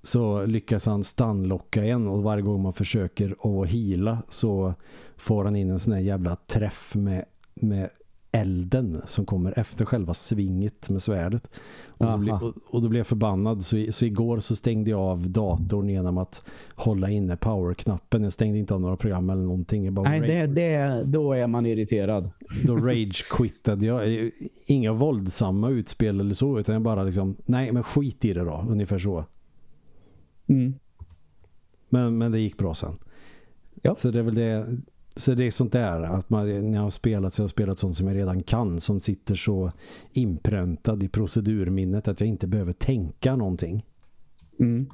[0.02, 4.74] så lyckas han stannlocka en och varje gång man försöker att hila så
[5.16, 7.90] får han in en sån här jävla träff med, med
[8.32, 11.50] elden som kommer efter själva svinget med svärdet.
[11.88, 13.64] Och, bli, och, och, då blev jag förbannad.
[13.64, 18.22] Så, så igår så stängde jag av datorn genom att hålla inne powerknappen.
[18.22, 19.84] Jag stängde inte av några program eller någonting.
[19.84, 22.30] Jag bara Nej, det, det, då är man irriterad.
[22.66, 24.30] Då rage-quittade jag.
[24.66, 28.66] Inga våldsamma utspel eller så, utan jag bara liksom, nej men skit i det då,
[28.68, 29.24] ungefär så.
[30.48, 30.74] Mm.
[31.88, 32.98] Men, men det gick bra sen.
[33.82, 33.94] Ja.
[33.94, 34.66] Så det är väl det
[35.18, 37.78] så det är sånt där att man, när jag har spelat så har jag spelat
[37.78, 39.70] sånt som jag redan kan som sitter så
[40.12, 43.86] inpräntad i procedurminnet att jag inte behöver tänka någonting.
[44.60, 44.86] Mm.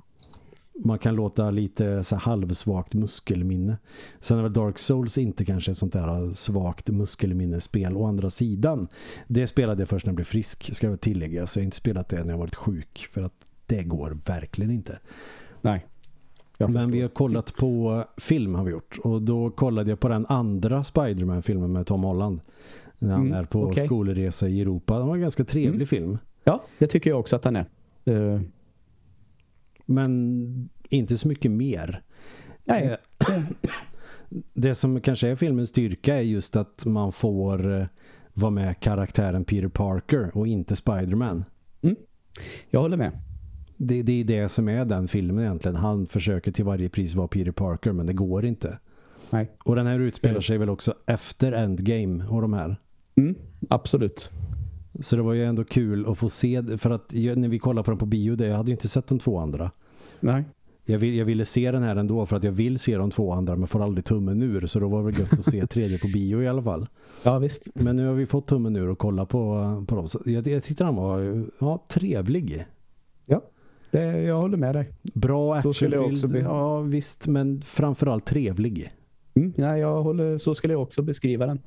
[0.85, 3.79] Man kan låta lite så halvsvagt muskelminne.
[4.21, 7.97] Sen är väl Dark Souls inte kanske ett sånt där svagt muskelminnespel.
[7.97, 8.89] Å andra sidan,
[9.27, 11.47] det spelade jag först när jag blev frisk ska jag tillägga.
[11.47, 14.71] Så jag har inte spelat det när jag varit sjuk för att det går verkligen
[14.71, 14.99] inte.
[15.65, 15.87] Nej.
[16.59, 18.99] Men vi har kollat på film har vi gjort.
[18.99, 22.41] Och då kollade jag på den andra Spiderman-filmen med Tom Holland.
[22.99, 23.87] När han mm, är på okay.
[23.87, 24.99] skolresa i Europa.
[24.99, 25.87] Det var en ganska trevlig mm.
[25.87, 26.19] film.
[26.45, 27.67] Ja, det tycker jag också att han är.
[28.09, 28.41] Uh...
[29.87, 32.03] Men inte så mycket mer.
[32.65, 32.97] Nej.
[33.29, 33.43] Eh,
[34.55, 37.87] det som kanske är filmens styrka är just att man får eh,
[38.33, 41.45] vara med karaktären Peter Parker och inte Spiderman.
[41.83, 41.97] Mm.
[42.71, 43.13] Jag håller med.
[43.77, 45.77] Det, det är det som är den filmen egentligen.
[45.77, 48.79] Han försöker till varje pris vara Peter Parker men det går inte.
[49.31, 49.51] Nej.
[49.65, 52.77] Och den här utspelar sig väl också efter Endgame och de här.
[53.17, 53.35] Mm,
[53.69, 54.31] absolut.
[55.01, 57.91] Så det var ju ändå kul att få se för att när vi kollade på
[57.91, 59.71] den på bio, det, jag hade ju inte sett de två andra.
[60.21, 60.45] Nej.
[60.85, 63.33] Jag, vill, jag ville se den här ändå för att jag vill se de två
[63.33, 66.07] andra men får aldrig tummen ur så då var det gött att se tredje på
[66.07, 66.87] bio i alla fall.
[67.23, 67.69] Ja visst.
[67.75, 70.09] Men nu har vi fått tummen ur och kolla på, på dem.
[70.09, 72.65] Så jag, jag tyckte han var ja, trevlig.
[73.27, 73.43] Ja,
[73.95, 74.89] det, jag håller med dig.
[75.03, 76.37] Bra actionfilm.
[76.37, 78.91] Ja visst, men framförallt trevlig.
[79.35, 81.61] Mm, ja, jag håller, så skulle jag också beskriva den.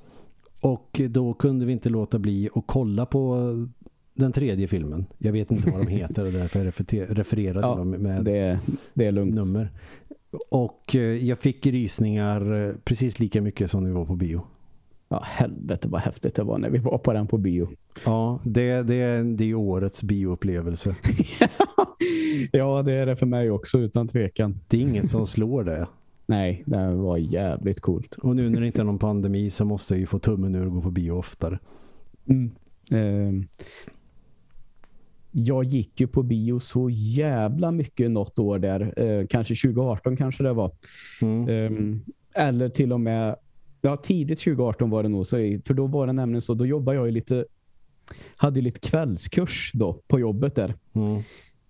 [0.62, 3.54] Och då kunde vi inte låta bli att kolla på
[4.13, 5.06] den tredje filmen.
[5.18, 8.60] Jag vet inte vad de heter och därför jag refererar till dem med det,
[8.94, 9.72] det nummer.
[10.50, 14.42] Och eh, jag fick rysningar eh, precis lika mycket som när vi var på bio.
[15.10, 17.70] Ja, helvete vad häftigt det var när vi var på den på bio.
[18.06, 20.96] Ja, det, det, det är årets bioupplevelse.
[22.52, 24.56] ja, det är det för mig också utan tvekan.
[24.68, 25.88] Det är inget som slår det.
[26.26, 28.16] Nej, det var jävligt coolt.
[28.16, 30.66] Och nu när det inte är någon pandemi så måste jag ju få tummen ur
[30.66, 31.60] och gå på bio oftare.
[32.26, 32.52] Mm.
[32.92, 33.46] Eh,
[35.32, 38.94] jag gick ju på bio så jävla mycket något år där.
[39.00, 40.72] Eh, kanske 2018 kanske det var.
[41.22, 41.50] Mm.
[42.34, 43.36] Eh, eller till och med
[43.82, 45.28] ja, tidigt 2018 var det nog.
[45.28, 47.46] Så, för då var det nämligen så, då jobbade jag ju lite
[48.36, 50.76] hade lite kvällskurs då på jobbet där.
[50.94, 51.22] Mm.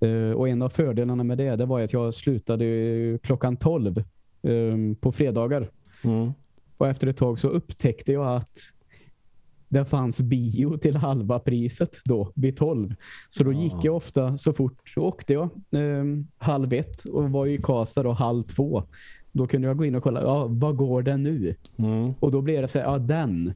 [0.03, 4.03] Uh, och en av fördelarna med det, det var att jag slutade klockan 12
[4.41, 5.69] um, på fredagar.
[6.03, 6.31] Mm.
[6.77, 8.57] Och efter ett tag så upptäckte jag att
[9.69, 12.95] det fanns bio till halva priset då, vid 12.
[13.29, 17.45] Så då gick jag ofta så fort, så åkte jag um, halv ett och var
[17.45, 18.83] i Karlstad då halv två.
[19.31, 21.55] Då kunde jag gå in och kolla, ja, vad går det nu?
[21.77, 22.13] Mm.
[22.19, 23.53] Och då blev det så här, ja den.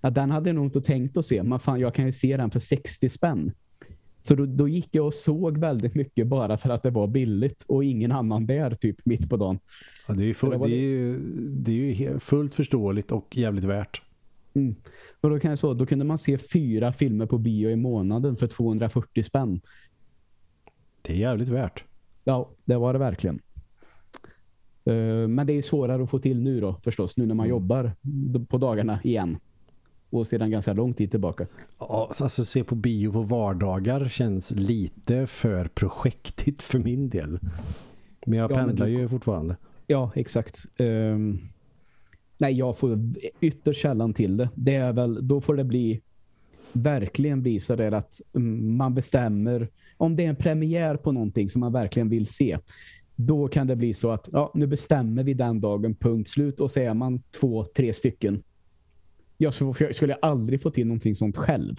[0.00, 1.42] Ja, den hade jag nog inte tänkt att se.
[1.42, 3.52] Men fan, jag kan ju se den för 60 spänn.
[4.28, 7.64] Så då, då, gick jag och såg väldigt mycket bara för att det var billigt
[7.68, 9.58] och ingen annan där typ mitt på dagen.
[10.08, 11.18] Ja, det, är full, det, det, är ju,
[11.50, 14.02] det är ju fullt förståeligt och jävligt värt.
[14.54, 14.74] Mm.
[15.20, 18.36] Och då, kan jag så, då kunde man se fyra filmer på bio i månaden
[18.36, 19.60] för 240 spänn.
[21.02, 21.84] Det är jävligt värt.
[22.24, 23.40] Ja, det var det verkligen.
[24.90, 27.50] Uh, men det är svårare att få till nu då förstås, nu när man mm.
[27.50, 27.92] jobbar
[28.48, 29.38] på dagarna igen
[30.10, 31.46] och sedan ganska lång tid tillbaka.
[31.78, 37.38] Alltså se på bio på vardagar känns lite för projektigt för min del.
[38.26, 39.00] Men jag ja, pendlar men du...
[39.00, 39.56] ju fortfarande.
[39.86, 40.64] Ja, exakt.
[40.78, 41.38] Um,
[42.38, 42.98] nej, jag får
[43.40, 44.48] ytterst källan till det.
[44.54, 46.00] Det är väl, då får det bli
[46.72, 51.48] verkligen bli så där att mm, man bestämmer om det är en premiär på någonting
[51.48, 52.58] som man verkligen vill se.
[53.16, 56.70] Då kan det bli så att ja, nu bestämmer vi den dagen punkt slut och
[56.70, 58.42] så är man två, tre stycken
[59.38, 59.54] jag
[59.94, 61.76] skulle aldrig få till någonting sånt själv.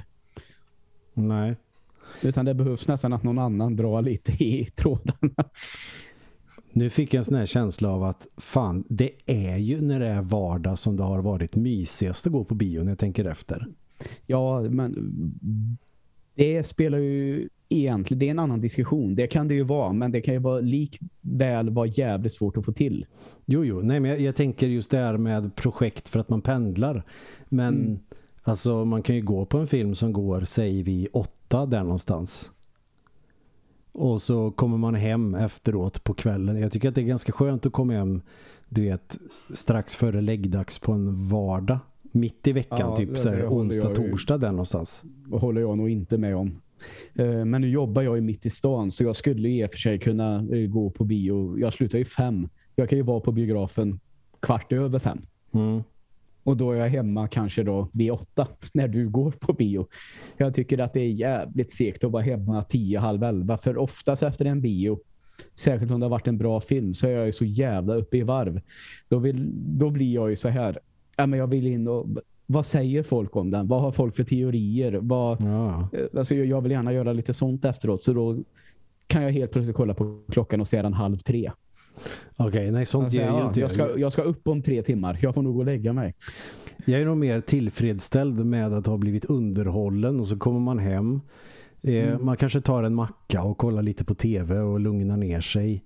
[1.13, 1.55] Nej.
[2.23, 5.49] Utan det behövs nästan att någon annan drar lite i trådarna.
[6.71, 10.07] Nu fick jag en sån här känsla av att fan, det är ju när det
[10.07, 13.67] är vardag som det har varit mysigast att gå på bio när jag tänker efter.
[14.25, 14.95] Ja, men
[16.39, 19.15] det spelar ju egentligen, det är en annan diskussion.
[19.15, 22.65] Det kan det ju vara, men det kan ju vara likväl vara jävligt svårt att
[22.65, 23.05] få till.
[23.45, 23.81] Jo, jo.
[23.81, 27.03] Nej, men jag, jag tänker just det här med projekt för att man pendlar.
[27.49, 27.99] Men mm.
[28.43, 32.51] alltså man kan ju gå på en film som går, säger vi, åtta där någonstans.
[33.91, 36.59] Och så kommer man hem efteråt på kvällen.
[36.61, 38.21] Jag tycker att det är ganska skönt att komma hem,
[38.69, 39.17] du vet,
[39.53, 41.79] strax före läggdags på en vardag.
[42.11, 45.03] Mitt i veckan, ja, typ så här, onsdag, torsdag där någonstans.
[45.31, 46.61] Håller jag nog inte med om.
[47.15, 49.77] Eh, men nu jobbar jag ju mitt i stan så jag skulle i och för
[49.77, 51.59] sig kunna eh, gå på bio.
[51.59, 52.49] Jag slutar ju fem.
[52.75, 53.99] Jag kan ju vara på biografen
[54.39, 55.21] kvart över fem.
[55.53, 55.83] Mm.
[56.43, 59.87] Och då är jag hemma kanske då vid åtta när du går på bio.
[60.37, 63.57] Jag tycker att det är jävligt segt att vara hemma tio, halv elva.
[63.57, 64.99] För oftast efter en bio,
[65.55, 68.17] särskilt om det har varit en bra film, så är jag ju så jävla uppe
[68.17, 68.61] i varv.
[69.09, 70.79] Då, vill, då blir jag ju så här,
[71.19, 72.07] ja, men jag vill in och
[72.45, 73.67] vad säger folk om den?
[73.67, 74.99] Vad har folk för teorier?
[75.01, 75.89] Vad, ja.
[75.93, 78.03] Eh, alltså jag vill gärna göra lite sånt efteråt.
[78.03, 78.37] Så då
[79.07, 81.51] kan jag helt plötsligt kolla på klockan och se den halv tre.
[82.35, 83.71] Okej, okay, nej sånt alltså, ja, inte jag.
[83.71, 85.19] Ska, jag ska upp om tre timmar.
[85.21, 86.15] Jag får nog gå och lägga mig.
[86.85, 91.21] Jag är nog mer tillfredsställd med att ha blivit underhållen och så kommer man hem.
[91.81, 92.25] Eh, mm.
[92.25, 95.83] Man kanske tar en macka och kollar lite på tv och lugnar ner sig.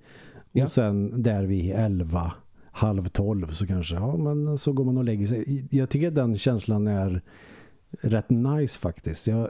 [0.51, 0.63] Ja.
[0.63, 2.33] Och sen där vid elva
[2.75, 5.67] halv tolv så kanske, ja men så går man och lägger sig.
[5.71, 7.21] Jag tycker att den känslan är
[8.01, 9.27] rätt nice faktiskt.
[9.27, 9.49] Jag,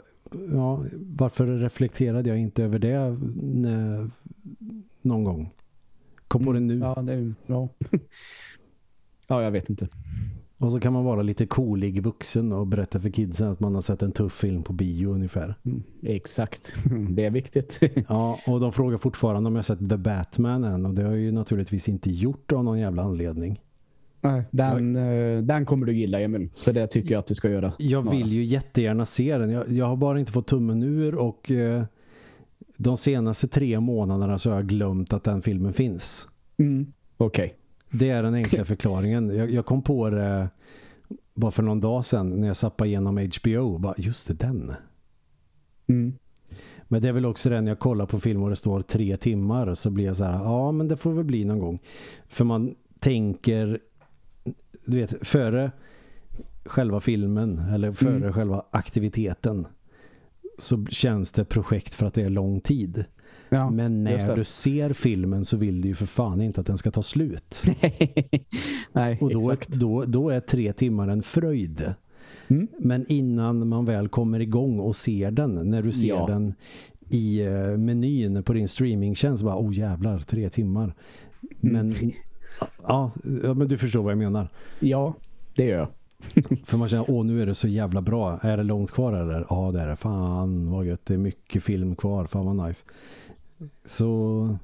[0.52, 4.10] ja, varför reflekterade jag inte över det när,
[5.02, 5.54] någon gång?
[6.28, 6.80] Kom på det nu.
[6.80, 7.70] Ja, det är, ja.
[9.28, 9.88] ja, jag vet inte.
[10.64, 13.82] Och så kan man vara lite coolig vuxen och berätta för kidsen att man har
[13.82, 15.56] sett en tuff film på bio ungefär.
[15.66, 16.76] Mm, exakt,
[17.10, 17.80] det är viktigt.
[18.10, 21.20] ja, och de frågar fortfarande om jag sett The Batman än och det har jag
[21.20, 23.62] ju naturligtvis inte gjort av någon jävla anledning.
[24.22, 27.36] Nej, den, jag, eh, den kommer du gilla Emil, så det tycker jag att du
[27.36, 27.74] ska göra.
[27.78, 28.22] Jag snarast.
[28.22, 29.50] vill ju jättegärna se den.
[29.50, 31.84] Jag, jag, har bara inte fått tummen ur och eh,
[32.78, 36.28] de senaste tre månaderna så har jag glömt att den filmen finns.
[36.58, 36.94] Mm.
[37.18, 37.46] Okej.
[37.46, 37.58] Okay.
[37.94, 39.36] Det är den enkla förklaringen.
[39.38, 40.50] Jag, jag, kom på det
[41.34, 43.78] bara för någon dag sedan när jag sappade igenom HBO.
[43.78, 44.72] Bara, just det, den.
[45.88, 46.14] Mm.
[46.84, 49.76] Men det är väl också den jag kollar på film och det står tre timmar
[49.76, 51.80] så blir jag så här, ja men det får väl bli någon gång.
[52.28, 53.80] För man tänker,
[54.86, 55.72] du vet, före
[56.66, 58.34] själva filmen eller före mm.
[58.34, 59.68] själva aktiviteten
[60.58, 63.06] så känns det projekt för att det är lång tid.
[63.50, 66.78] Ja, Men när du ser filmen så vill du ju för fan inte att den
[66.78, 67.64] ska ta slut.
[68.94, 69.74] Nej, Och då, exakt.
[69.74, 71.94] Då, då är tre timmar en fröjd.
[72.48, 72.68] Mm.
[72.80, 76.28] Men innan man väl kommer igång och ser den, när du ser ja.
[76.28, 76.54] den
[77.10, 80.94] i uh, menyn på din streamingtjänst bara, oh jävlar, tre timmar.
[81.62, 81.74] Mm.
[81.74, 82.12] Men,
[82.84, 83.12] ja,
[83.56, 84.48] men du förstår vad jag menar.
[84.80, 85.14] Ja,
[85.56, 85.88] det gör jag.
[86.64, 88.40] För man känner, åh nu är det så jävla bra.
[88.42, 89.46] Är det långt kvar eller?
[89.50, 89.96] Ja det är det.
[89.96, 91.06] Fan vad gött.
[91.06, 92.26] Det är mycket film kvar.
[92.26, 92.86] Fan vad nice.
[93.86, 94.58] Så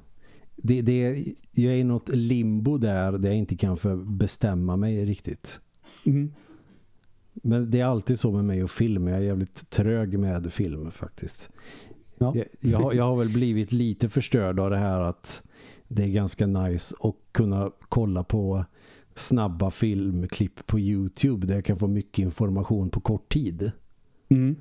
[0.56, 3.78] det, det, jag är i något limbo där där jag inte kan
[4.18, 5.60] bestämma mig riktigt.
[6.04, 6.32] Mm.
[7.34, 9.06] Men det är alltid så med mig och film.
[9.06, 11.50] Jag är jävligt trög med film faktiskt.
[12.18, 12.34] Ja.
[12.36, 15.42] Jag, jag, jag har väl blivit lite förstörd av det här att
[15.88, 18.64] det är ganska nice att kunna kolla på
[19.14, 23.72] snabba filmklipp på Youtube där jag kan få mycket information på kort tid.
[24.28, 24.56] Mm.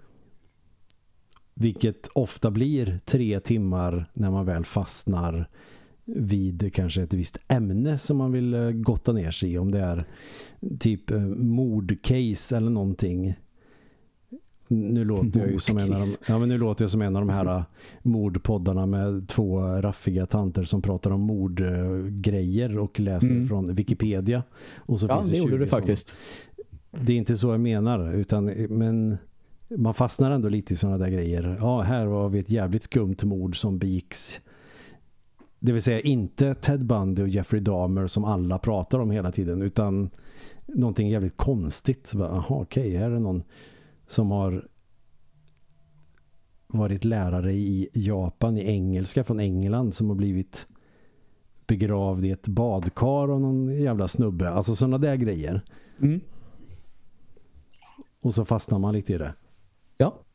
[1.62, 5.50] Vilket ofta blir tre timmar när man väl fastnar
[6.06, 9.58] vid kanske ett visst ämne som man vill eh, gotta ner sig i.
[9.58, 10.06] Om det är
[10.80, 13.36] typ eh, mordcase eller någonting.
[14.68, 17.16] Nu låter jag ju som en av de, ja, men nu låter jag som en
[17.16, 17.64] av de här eh,
[18.02, 23.48] mordpoddarna med två raffiga tanter som pratar om mordgrejer och läser mm.
[23.48, 24.44] från Wikipedia.
[24.78, 26.16] Och så ja, finns det, det gjorde du faktiskt.
[26.92, 29.18] Det är inte så jag menar utan men
[29.78, 31.58] man fastnar ändå lite i sådana där grejer.
[31.60, 34.42] Ja, här har vi ett jävligt skumt mord som begicks.
[35.60, 39.62] Det vill säga inte Ted Bundy och Jeffrey Dahmer som alla pratar om hela tiden
[39.62, 40.10] utan
[40.66, 42.12] någonting jävligt konstigt.
[42.14, 43.44] Jaha, okej, okay, här är någon
[44.08, 44.68] som har
[46.68, 50.68] varit lärare i Japan i engelska från England som har blivit
[51.68, 54.50] begravd i ett badkar av någon jävla snubbe.
[54.50, 55.62] Alltså sådana där grejer.
[56.02, 56.22] Mm.
[58.22, 59.34] Och så fastnar man lite i det.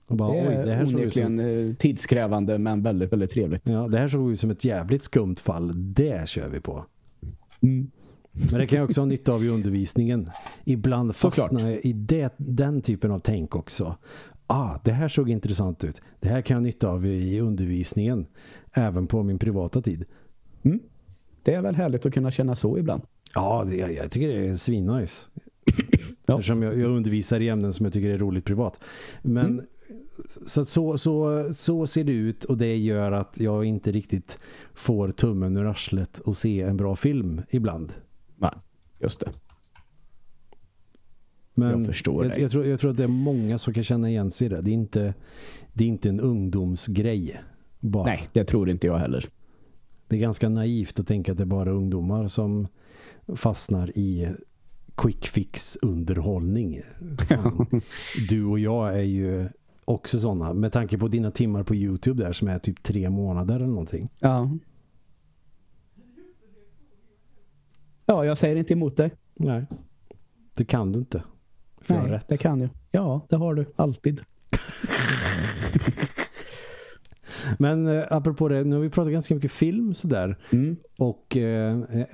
[0.06, 1.40] Bara, det är det här onekligen som...
[1.40, 3.68] Eh, tidskrävande men väldigt, väldigt trevligt.
[3.68, 5.94] Ja, det här såg ut som ett jävligt skumt fall.
[5.94, 6.84] Det kör vi på.
[7.62, 7.90] Mm.
[8.50, 10.30] Men det kan jag också ha nytta av i undervisningen.
[10.64, 13.96] Ibland fastnar jag i det, den typen av tänk också.
[14.46, 16.00] Ah, det här såg intressant ut.
[16.20, 18.26] Det här kan jag ha nytta av i undervisningen.
[18.72, 20.04] Även på min privata tid.
[20.62, 20.80] Mm.
[21.42, 23.02] Det är väl härligt att kunna känna så ibland.
[23.34, 25.26] Ja, det, jag, jag tycker det är svinnice.
[26.26, 26.34] Ja.
[26.34, 28.80] Eftersom jag, jag, undervisar i ämnen som jag tycker är roligt privat.
[29.22, 29.64] Men mm.
[30.46, 34.38] Så, så, så, så ser det ut och det gör att jag inte riktigt
[34.74, 37.92] får tummen ur arslet och se en bra film ibland.
[38.36, 38.52] Nej,
[39.00, 39.30] just det.
[41.54, 44.10] Men jag förstår jag, jag, tror, jag tror att det är många som kan känna
[44.10, 44.60] igen sig i det.
[44.60, 45.14] Det är inte,
[45.72, 47.40] det är inte en ungdomsgrej.
[47.80, 48.04] Bara.
[48.04, 49.26] Nej, det tror inte jag heller.
[50.08, 52.68] Det är ganska naivt att tänka att det är bara ungdomar som
[53.36, 54.28] fastnar i
[54.94, 56.80] quick fix underhållning.
[58.28, 59.48] du och jag är ju
[59.84, 60.52] också sådana.
[60.52, 64.08] Med tanke på dina timmar på Youtube där som är typ tre månader eller någonting.
[64.18, 64.50] Ja.
[68.06, 69.12] Ja, jag säger inte emot dig.
[69.34, 69.66] Nej,
[70.54, 71.22] det kan du inte.
[71.80, 72.28] För Nej, rätt.
[72.28, 72.70] det kan jag.
[72.90, 73.66] Ja, det har du.
[73.76, 74.20] Alltid.
[77.58, 80.38] Men eh, apropå det, nu har vi pratat ganska mycket film sådär.
[80.50, 80.76] Mm.
[80.98, 82.06] Och eh, eh,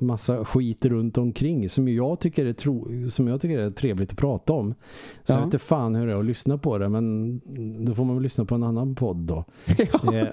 [0.00, 4.18] massa skit runt omkring som jag tycker är tro, som jag tycker är trevligt att
[4.18, 4.74] prata om.
[5.24, 5.34] Så ja.
[5.34, 7.38] jag vet inte fan hur det är att lyssna på det, men
[7.86, 9.44] då får man väl lyssna på en annan podd då.
[10.02, 10.14] ja.
[10.14, 10.28] eh,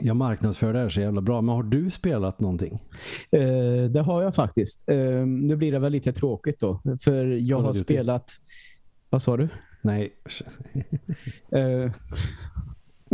[0.00, 1.40] jag marknadsför det här så jävla bra.
[1.40, 2.82] Men har du spelat någonting?
[3.30, 4.88] Eh, det har jag faktiskt.
[4.88, 6.80] Eh, nu blir det väl lite tråkigt då.
[7.00, 8.30] För jag har spelat...
[9.10, 9.48] Vad sa du?
[9.84, 10.12] Nej.
[11.56, 11.92] uh,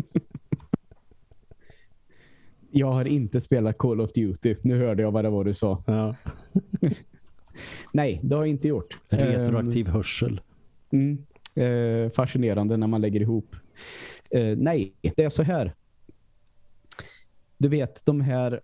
[2.70, 4.56] jag har inte spelat Call of Duty.
[4.62, 5.82] Nu hörde jag vad det var du sa.
[5.86, 6.16] Ja.
[7.92, 8.98] Nej, det har jag inte gjort.
[9.08, 10.40] Retroaktiv um, hörsel.
[10.92, 11.24] Mm.
[11.54, 13.56] Eh, fascinerande när man lägger ihop.
[14.30, 15.74] Eh, nej, det är så här.
[17.58, 18.60] Du vet, de här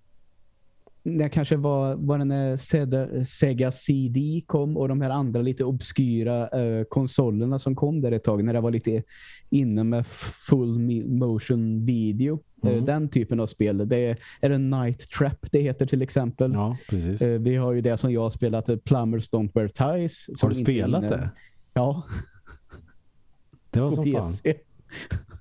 [1.06, 6.48] det kanske var, var när Sega, Sega CD kom och de här andra lite obskyra
[6.48, 9.02] eh, konsolerna som kom där ett tag när det var lite
[9.50, 10.06] inne med
[10.48, 12.40] full motion video.
[12.62, 12.78] Eh, mm.
[12.78, 13.88] Eh, den typen av spel.
[13.88, 16.52] Det är, är det Night Trap det heter till exempel.
[16.52, 17.22] Ja, precis.
[17.22, 20.42] Eh, vi har ju det som jag har spelat, eh, Plumbers Don't Wear Ties.
[20.42, 21.16] Har du spelat inne...
[21.16, 21.30] det?
[21.72, 22.02] Ja.
[23.70, 24.54] Det var som PC.
[24.54, 25.35] fan.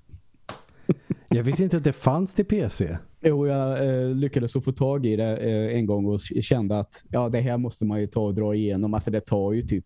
[1.36, 2.98] Jag visste inte att det fanns till PC.
[3.22, 7.30] Jo, jag eh, lyckades få tag i det eh, en gång och kände att ja,
[7.30, 8.94] det här måste man ju ta och dra igenom.
[8.94, 9.86] Alltså det tar ju typ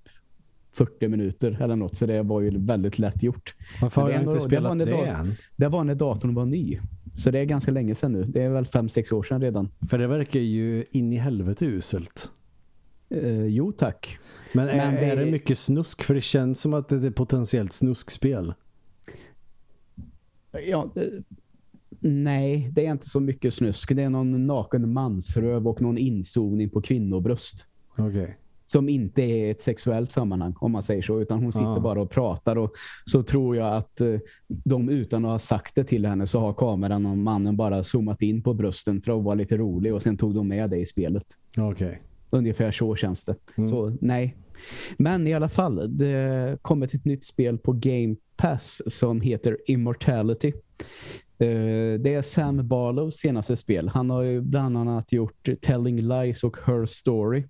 [0.71, 3.55] 40 minuter eller något, så det var ju väldigt lätt gjort.
[3.81, 5.35] Varför har jag inte spelat det, det än?
[5.55, 6.79] Det var när datorn var ny.
[7.17, 8.23] Så det är ganska länge sedan nu.
[8.23, 9.71] Det är väl 5-6 år sedan redan.
[9.89, 12.31] För det verkar ju in i helvete uselt.
[13.09, 14.17] Eh, jo, tack.
[14.53, 15.01] Men, är, Men det...
[15.01, 16.03] är det mycket snusk?
[16.03, 18.53] För det känns som att det är potentiellt snuskspel.
[20.67, 20.91] Ja,
[22.01, 23.95] Nej, det är inte så mycket snusk.
[23.95, 27.67] Det är någon naken mansröv och någon inzoning på kvinnobröst.
[27.91, 28.07] Okej.
[28.07, 28.33] Okay.
[28.67, 31.21] Som inte är ett sexuellt sammanhang, om man säger så.
[31.21, 31.79] Utan hon sitter ah.
[31.79, 32.57] bara och pratar.
[32.57, 32.71] Och
[33.05, 34.15] så tror jag att eh,
[34.47, 38.21] de utan att ha sagt det till henne så har kameran och mannen bara zoomat
[38.21, 39.93] in på brösten för att vara lite rolig.
[39.93, 41.25] Och sen tog de med det i spelet.
[41.57, 41.95] Okay.
[42.29, 43.35] Ungefär så känns det.
[43.57, 43.69] Mm.
[43.69, 44.37] Så nej.
[44.97, 50.53] Men i alla fall, det kommer ett nytt spel på Game Pass som heter Immortality.
[51.39, 53.89] Eh, det är Sam Barlows senaste spel.
[53.89, 57.43] Han har ju bland annat gjort Telling Lies och Her Story.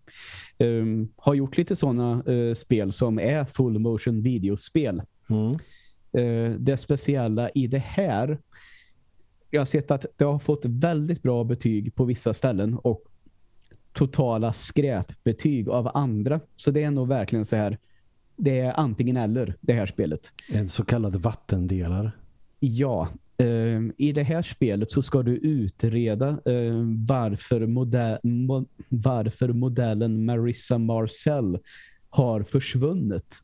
[0.57, 5.01] Um, har gjort lite sådana uh, spel som är full motion videospel.
[5.29, 5.51] Mm.
[6.17, 8.39] Uh, det speciella i det här
[9.49, 13.03] jag har sett att det har fått väldigt bra betyg på vissa ställen och
[13.93, 16.39] totala skräpbetyg av andra.
[16.55, 17.77] Så det är nog verkligen så här
[18.35, 20.31] det är antingen eller det här spelet.
[20.53, 22.11] En så kallad vattendelare.
[22.59, 23.07] Ja,
[23.97, 30.77] I det här spelet så ska du utreda ehm, varför, modell, mo varför modellen Marissa
[30.77, 31.59] Marcel
[32.09, 33.41] har försvunnit.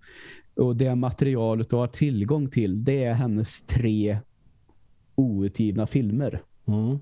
[0.55, 4.19] Och det materialet du har tillgång till det är hennes tre
[5.15, 6.41] outgivna filmer.
[6.67, 6.99] Mm.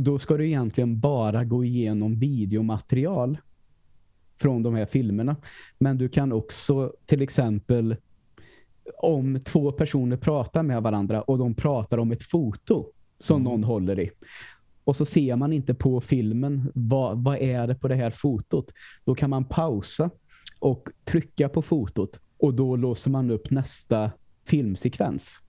[0.00, 3.38] Då ska du egentligen bara gå igenom videomaterial
[4.40, 5.36] från de här filmerna.
[5.78, 7.96] Men du kan också till exempel
[8.98, 12.86] om två personer pratar med varandra och de pratar om ett foto
[13.20, 13.52] som mm.
[13.52, 14.10] någon håller i.
[14.84, 18.72] Och så ser man inte på filmen vad, vad är det på det här fotot.
[19.04, 20.10] Då kan man pausa
[20.60, 24.10] och trycka på fotot och då låser man upp nästa
[24.46, 25.42] filmsekvens.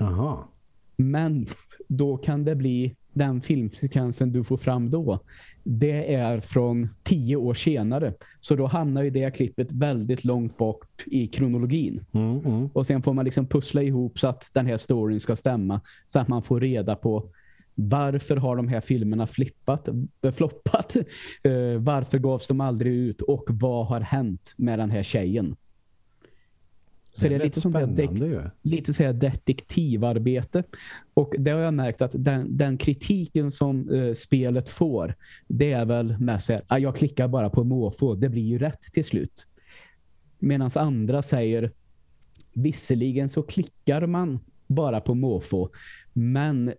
[0.00, 0.48] Aha.
[0.96, 1.46] Men
[1.88, 5.20] då kan det bli den filmsekvensen du får fram då,
[5.62, 8.14] det är från tio år senare.
[8.40, 12.04] Så då hamnar ju det klippet väldigt långt bort i kronologin.
[12.12, 12.66] Mm, mm.
[12.72, 15.80] Och sen får man liksom pussla ihop så att den här storyn ska stämma.
[16.06, 17.30] Så att man får reda på
[17.74, 19.88] varför har de här filmerna flippat,
[20.22, 20.96] äh, floppat?
[21.46, 23.22] Uh, varför gavs de aldrig ut?
[23.22, 25.56] Och vad har hänt med den här tjejen?
[27.18, 30.64] Så det är, det är lite som det, lite så här detektivarbete.
[31.14, 35.14] Och det har jag märkt att den, den kritiken som uh, spelet får,
[35.46, 38.80] det är väl med sig, ah, jag klickar bara på måfå, det blir ju rätt
[38.92, 39.46] till slut.
[40.38, 41.72] Medan andra säger,
[42.52, 45.70] visserligen så klickar man bara på måfå,
[46.12, 46.72] men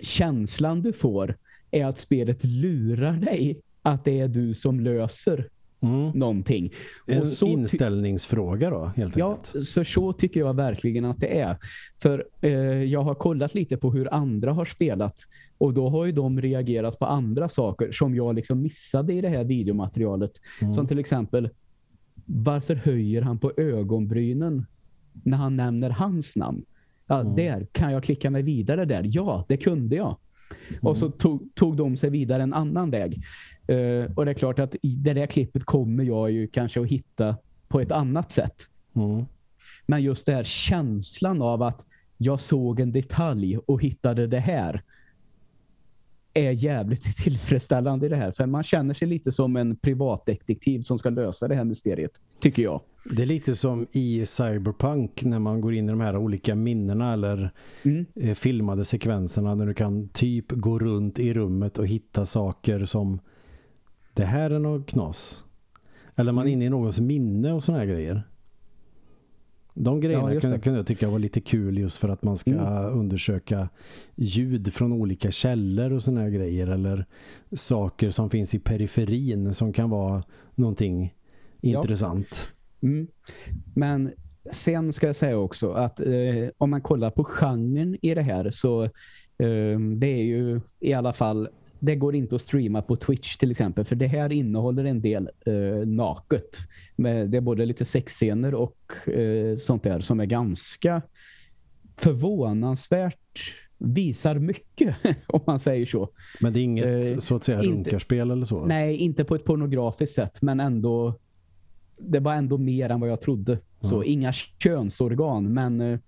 [0.00, 1.36] känslan du får
[1.70, 5.48] är att spelet lurar dig att det är du som löser
[5.82, 6.10] mm.
[6.10, 6.72] någonting.
[7.06, 9.52] En så inställningsfråga då, helt ja, enkelt.
[9.54, 11.56] Ja, för så tycker jag verkligen att det är.
[12.02, 12.52] För eh,
[12.82, 15.14] jag har kollat lite på hur andra har spelat
[15.58, 19.28] och då har ju de reagerat på andra saker som jag liksom missade i det
[19.28, 20.32] här videomaterialet.
[20.62, 20.74] Mm.
[20.74, 21.50] Som till exempel,
[22.26, 24.66] varför höjer han på ögonbrynen
[25.12, 26.64] när han nämner hans namn?
[27.06, 27.34] Ja, mm.
[27.34, 29.02] där kan jag klicka mig vidare där.
[29.04, 30.16] Ja, det kunde jag.
[30.68, 30.80] Mm.
[30.82, 33.22] Och så tog, tog de sig vidare en annan väg.
[33.72, 36.88] Uh, och det är klart att i det där klippet kommer jag ju kanske att
[36.88, 37.36] hitta
[37.68, 38.56] på ett annat sätt.
[38.96, 39.24] Mm.
[39.86, 41.86] Men just det här känslan av att
[42.16, 44.82] jag såg en detalj och hittade det här
[46.34, 48.32] är jävligt tillfredsställande i det här.
[48.32, 52.62] För man känner sig lite som en privatdetektiv som ska lösa det här mysteriet, tycker
[52.62, 52.80] jag.
[53.04, 57.12] Det är lite som i Cyberpunk när man går in i de här olika minnena
[57.12, 57.50] eller
[57.82, 58.06] mm.
[58.14, 63.20] Eh, filmade sekvenserna när du kan typ gå runt i rummet och hitta saker som
[64.14, 65.44] det här är något knas.
[66.16, 68.22] Eller man är inne i någons minne och såna här grejer.
[69.74, 72.50] De grejerna ja, kunde, kunde jag tycka var lite kul just för att man ska
[72.50, 72.98] mm.
[72.98, 73.68] undersöka
[74.16, 76.66] ljud från olika källor och här grejer.
[76.66, 77.06] Eller
[77.52, 80.22] saker som finns i periferin som kan vara
[80.54, 81.14] någonting
[81.60, 81.78] ja.
[81.78, 82.48] intressant.
[82.82, 83.06] Mm.
[83.74, 84.12] Men
[84.50, 88.50] sen ska jag säga också att eh, om man kollar på genren i det här
[88.50, 91.48] så eh, det är ju i alla fall
[91.80, 95.30] det går inte att streama på Twitch till exempel för det här innehåller en del
[95.46, 96.58] eh, naket.
[96.96, 101.02] det är både lite sexscener och eh, sånt där som är ganska
[101.96, 106.08] förvånansvärt visar mycket om man säger så.
[106.40, 108.64] Men det är inget eh, så att säga runkarspel eller så?
[108.64, 111.18] Nej, inte på ett pornografiskt sätt men ändå
[112.00, 113.58] det var ändå mer än vad jag trodde.
[113.80, 114.08] Så mm.
[114.08, 115.98] inga könsorgan men eh,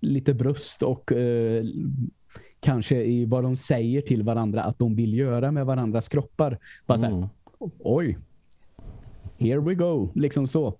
[0.00, 1.64] lite bröst och eh,
[2.60, 6.58] kanske i vad de säger till varandra att de vill göra med varandras kroppar.
[6.86, 7.20] Bara mm.
[7.20, 7.28] här,
[7.78, 8.18] oj,
[9.38, 10.78] here we go, liksom så.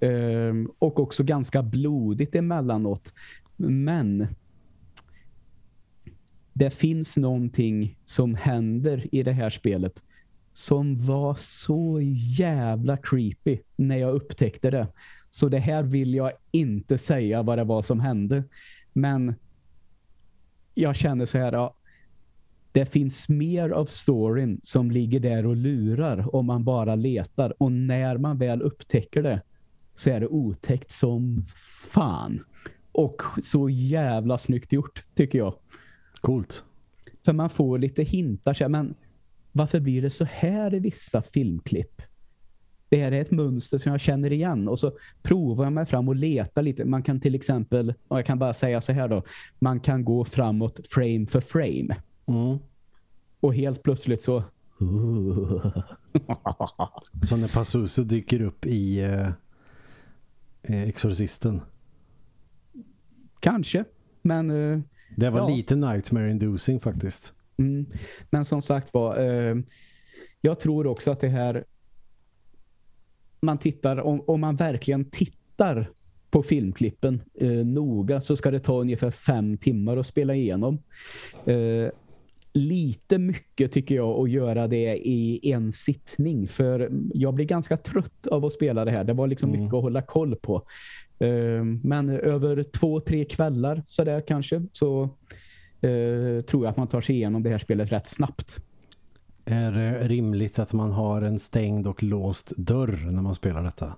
[0.00, 3.12] Um, och också ganska blodigt emellanåt.
[3.56, 4.26] Men
[6.52, 10.02] det finns någonting som händer i det här spelet
[10.52, 12.00] som var så
[12.38, 14.86] jävla creepy när jag upptäckte det.
[15.30, 18.44] Så det här vill jag inte säga vad det var som hände.
[18.92, 19.34] Men
[20.74, 21.74] jag känner så här, ja,
[22.72, 27.62] det finns mer av storyn som ligger där och lurar om man bara letar.
[27.62, 29.42] Och när man väl upptäcker det
[29.94, 31.44] så är det otäckt som
[31.92, 32.44] fan.
[32.92, 35.54] Och så jävla snyggt gjort, tycker jag.
[36.20, 36.64] Coolt.
[37.24, 38.68] För man får lite hintar.
[38.68, 38.94] Men
[39.52, 42.02] varför blir det så här i vissa filmklipp?
[42.94, 44.68] Det här är ett mönster som jag känner igen.
[44.68, 44.92] Och så
[45.22, 46.84] provar jag mig fram och letar lite.
[46.84, 49.22] Man kan till exempel, och jag kan bara säga så här då.
[49.58, 51.96] Man kan gå framåt frame för frame.
[52.26, 52.58] Mm.
[53.40, 54.44] Och helt plötsligt så...
[57.22, 59.28] så när Pazuzu dyker upp i eh,
[60.62, 61.60] eh, Exorcisten.
[63.40, 63.84] Kanske,
[64.22, 64.50] men...
[64.50, 64.80] Eh,
[65.16, 65.48] det var ja.
[65.48, 67.32] lite nightmare-inducing faktiskt.
[67.56, 67.86] Mm.
[68.30, 69.56] Men som sagt var, eh,
[70.40, 71.64] jag tror också att det här
[73.44, 75.90] man tittar, om, om man verkligen tittar
[76.30, 80.78] på filmklippen eh, noga så ska det ta ungefär fem timmar att spela igenom.
[81.44, 81.88] Eh,
[82.52, 88.26] lite mycket tycker jag att göra det i en sittning för jag blir ganska trött
[88.26, 89.04] av att spela det här.
[89.04, 89.60] Det var liksom mm.
[89.60, 90.62] mycket att hålla koll på.
[91.18, 95.02] Eh, men över två, tre kvällar så där kanske så
[95.80, 98.60] eh, tror jag att man tar sig igenom det här spelet rätt snabbt.
[99.44, 103.92] Är det rimligt att man har en stängd och låst dörr när man spelar detta?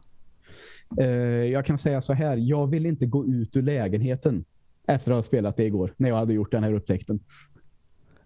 [0.99, 1.07] Eh,
[1.45, 4.45] jag kan säga så här, jag vill inte gå ut ur lägenheten
[4.87, 7.21] efter att ha spelat det igår, när jag hade gjort den här upptäckten.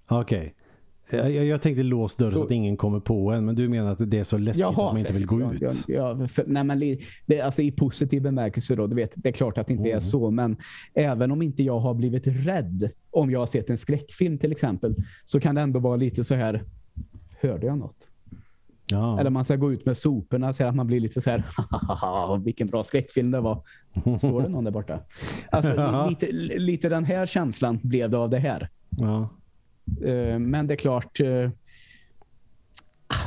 [0.08, 0.38] Okej.
[0.38, 0.50] Okay.
[1.12, 3.92] Jag, jag, tänkte låst dörr så, så, att ingen kommer på en, men du menar
[3.92, 5.84] att det är så läskigt Jaha, att man inte vill gå ut?
[5.88, 9.66] Ja, nej, men det, alltså i positiv bemärkelse då, du vet, det är klart att
[9.66, 9.96] det inte mm.
[9.96, 10.56] är så, men
[10.94, 14.94] även om inte jag har blivit rädd om jag har sett en skräckfilm till exempel,
[15.24, 16.64] så kan det ändå vara lite så här
[17.41, 18.11] hörde jag något?
[18.91, 19.20] Ja.
[19.20, 21.45] Eller man ska gå ut med soporna så att man blir lite så här
[22.45, 23.62] vilken bra skräckfilm det var.
[24.18, 25.01] Står det någon där borta?
[25.51, 28.68] Alltså, lite, lite den här känslan blev det av det här.
[28.91, 29.28] Ja.
[30.05, 31.51] Uh, men det är klart uh,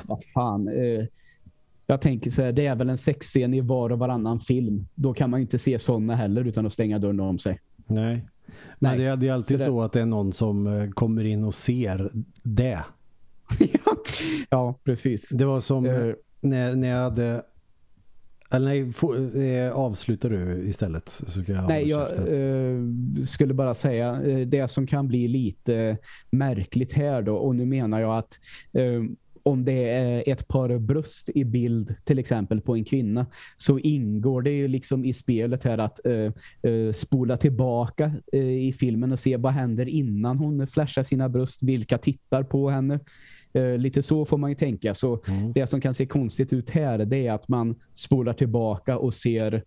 [0.04, 1.06] vad fan uh,
[1.88, 4.88] jag tänker så här, det är väl en sexscen i var och varannan film.
[4.96, 7.60] Då kan man inte se sådana heller utan att stänga dörren om sig.
[7.86, 8.28] Nej.
[8.80, 8.98] Men Nej.
[8.98, 9.70] Det, är, det är alltid så, det...
[9.70, 12.12] så att det är någon som kommer in och ser
[12.44, 12.80] det
[14.50, 15.30] ja, precis.
[15.30, 17.44] Det var som uh, när, när jag hade...
[18.52, 21.10] Eller nej, for, eh, avslutar du istället?
[21.10, 22.80] Så ska jag nej, jag eh,
[23.28, 25.98] skulle bara säga eh, det som kan bli lite
[26.30, 27.36] märkligt här då.
[27.36, 28.40] Och nu menar jag att
[28.74, 29.02] eh,
[29.44, 33.26] om det är ett par bröst i bild till exempel på en kvinna
[33.58, 36.32] så ingår det ju liksom i spelet här att uh,
[36.68, 41.64] uh, spola tillbaka uh, i filmen och se vad händer innan hon flashar sina bröst,
[41.64, 43.00] vilka tittar på henne.
[43.78, 44.96] Lite så får man ju tänka.
[44.96, 45.54] Så mm.
[45.54, 49.64] det som kan se konstigt ut här det är att man spolar tillbaka och ser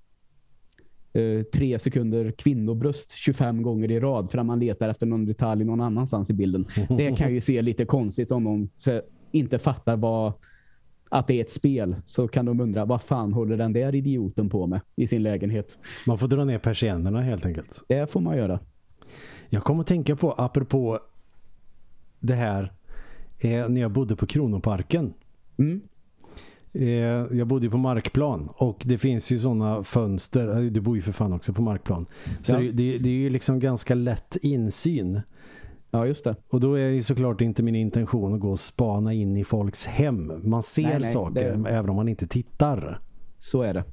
[1.55, 5.81] tre sekunder kvinnobröst 25 gånger i rad för att man letar efter någon detalj någon
[5.81, 6.67] annanstans i bilden.
[6.89, 8.69] Det kan ju se lite konstigt om någon
[9.33, 10.33] inte fattar vad
[11.09, 14.49] att det är ett spel så kan de undra vad fan håller den där idioten
[14.49, 15.79] på med i sin lägenhet.
[16.07, 17.85] Man får dra ner persiennerna helt enkelt.
[17.89, 18.61] Det får man göra.
[19.49, 20.99] Jag kommer att tänka på, apropå
[22.21, 22.73] det här,
[23.39, 25.15] eh, när jag bodde på Kronoparken.
[25.59, 25.81] Mm.
[26.73, 31.03] Eh, jag bodde på markplan och det finns ju sådana fönster, eh, du bor ju
[31.03, 32.07] för fan också på markplan.
[32.43, 32.59] Så ja.
[32.59, 35.21] det, det, är ju liksom ganska lätt insyn
[35.91, 36.37] Ja, just det.
[36.49, 39.87] Och då är ju såklart inte min intention att gå och spana in i folks
[39.87, 40.33] hem.
[40.43, 41.71] Man ser nej, nej, saker det...
[41.71, 43.01] även om man inte tittar.
[43.39, 43.85] Så är det.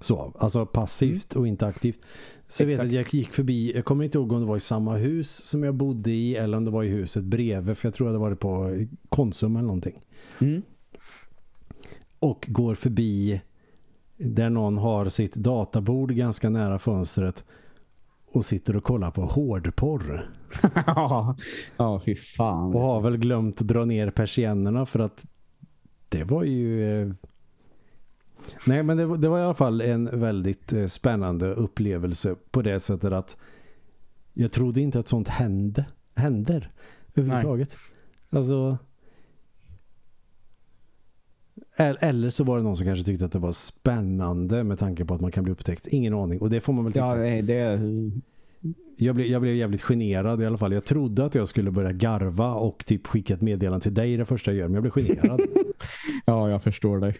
[0.00, 1.40] Så, alltså passivt mm.
[1.40, 2.00] och inte aktivt.
[2.46, 4.60] Så jag vet att jag gick förbi, jag kommer inte ihåg om det var i
[4.60, 7.94] samma hus som jag bodde i eller om det var i huset bredvid för jag
[7.94, 10.00] tror att det var på Konsum eller någonting.
[10.40, 10.62] Mm.
[12.18, 13.40] Och går förbi
[14.16, 17.44] där någon har sitt databord ganska nära fönstret
[18.32, 20.30] och sitter och kollar på hårdporr.
[21.76, 22.74] ja, fy fan.
[22.74, 25.26] Och har väl glömt att dra ner persiennerna för att
[26.08, 27.14] det var ju...
[28.66, 32.62] Nej, men det var, det var i alla fall en väldigt eh, spännande upplevelse på
[32.62, 33.36] det sättet att
[34.32, 35.84] jag trodde inte att sånt hände,
[36.14, 36.70] händer
[37.14, 37.76] överhuvudtaget.
[38.30, 38.38] Nej.
[38.38, 38.78] Alltså...
[41.76, 45.14] Eller så var det någon som kanske tyckte att det var spännande med tanke på
[45.14, 45.86] att man kan bli upptäckt.
[45.86, 46.40] Ingen aning.
[46.40, 47.26] Och det får man väl tycka.
[47.26, 47.80] Ja, det...
[48.96, 50.72] Jag blev, jag blev jävligt generad i alla fall.
[50.72, 54.24] Jag trodde att jag skulle börja garva och typ skicka ett meddelande till dig det
[54.24, 54.68] första jag gör.
[54.68, 55.40] Men jag blev generad.
[56.24, 57.16] ja, jag förstår dig.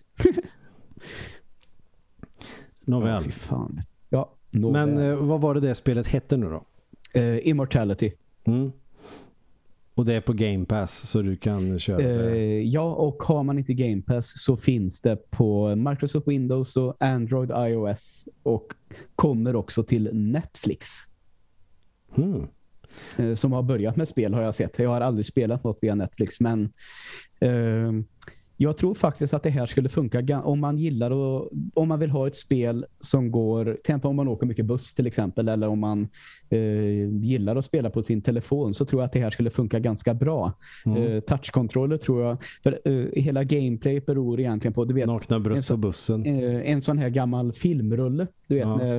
[2.84, 3.22] Nåväl.
[3.24, 3.80] Ja, fan.
[4.09, 6.64] Ja, Men eh, vad var det det spelet hette nu då?
[7.20, 8.12] Uh, Immortality.
[8.44, 8.72] Mm.
[9.94, 12.03] Och det är på Game Pass så du kan köra.
[12.03, 16.96] Uh, ja, och har man inte Game Pass så finns det på Microsoft Windows och
[17.01, 18.72] Android iOS och
[19.16, 20.88] kommer också till Netflix.
[22.14, 22.46] Hmm.
[23.18, 24.78] Uh, som har börjat med spel har jag sett.
[24.78, 26.72] Jag har aldrig spelat något via Netflix men
[27.44, 27.92] uh,
[28.61, 32.11] jag tror faktiskt att det här skulle funka om man gillar och, om man vill
[32.11, 35.81] ha ett spel som går, till om man åker mycket buss till exempel eller om
[35.81, 36.09] man
[36.51, 39.79] eh, gillar att spela på sin telefon så tror jag att det här skulle funka
[39.79, 40.53] ganska bra.
[40.87, 41.03] Mm.
[41.03, 45.07] Eh, touchkontroller tror jag, för eh, hela gameplay beror egentligen på, du vet.
[45.07, 46.27] Nakna bröst och bussen.
[46.27, 48.77] Eh, en sån här gammal filmrulle, du vet, ja.
[48.77, 48.97] när,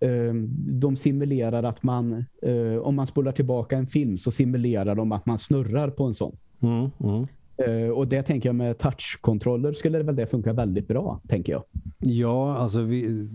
[0.00, 0.34] eh,
[0.80, 5.26] de simulerar att man, eh, om man spolar tillbaka en film så simulerar de att
[5.26, 6.36] man snurrar på en sån.
[6.62, 7.26] Mm, mm.
[7.68, 11.52] Uh, och det tänker jag med touchkontroller skulle det väl det funka väldigt bra, tänker
[11.52, 11.64] jag.
[11.98, 13.28] Ja, alltså vi,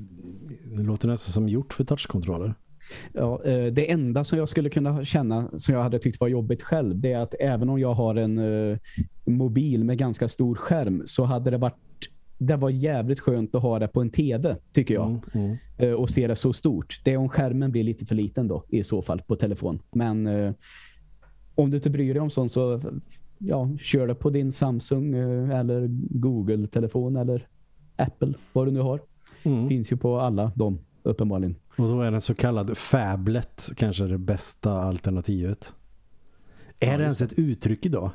[0.78, 2.54] det låter nästan som gjort för touchkontroller.
[3.14, 6.62] Ja, uh, det enda som jag skulle kunna känna som jag hade tyckt var jobbigt
[6.62, 8.78] själv det är att även om jag har en uh,
[9.26, 11.76] mobil med ganska stor skärm så hade det varit
[12.38, 15.20] det var jävligt skönt att ha det på en tv, tycker jag.
[15.34, 15.96] Mm, mm.
[15.96, 17.02] och se det så stort.
[17.04, 19.82] Det är om skärmen blir lite för liten då, i så fall, på telefon.
[19.92, 20.28] Men
[21.56, 22.82] om du inte bryr dig om sånt så
[23.38, 25.88] ja, kör det på din Samsung eh, eller
[26.20, 27.48] Google-telefon eller
[27.96, 29.02] Apple, vad du nu har.
[29.44, 29.70] Mm.
[29.70, 31.56] Finns ju på alla de uppenbarligen.
[31.78, 35.74] Och då är den så kallad Fablet kanske det bästa alternativet.
[36.80, 38.12] Är ja, det ens ett uttryck idag?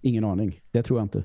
[0.00, 1.24] Ingen aning, det tror jag inte.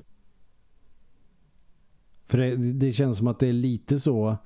[2.24, 4.36] För det, det, känns som att det är lite så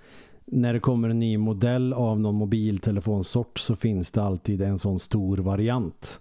[0.45, 4.99] när det kommer en ny modell av någon mobiltelefonsort så finns det alltid en sån
[4.99, 6.21] stor variant.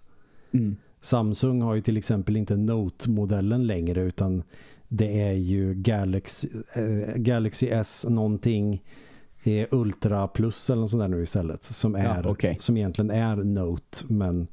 [0.52, 0.76] Mm.
[1.06, 4.44] Samsung har ju till exempel inte Note-modellen längre utan
[4.88, 8.84] det är ju Galaxy, äh, Galaxy S någonting
[9.44, 12.56] är Ultra Plus eller något sånt där nu istället som, är, ja, okay.
[12.60, 14.48] som egentligen är Note men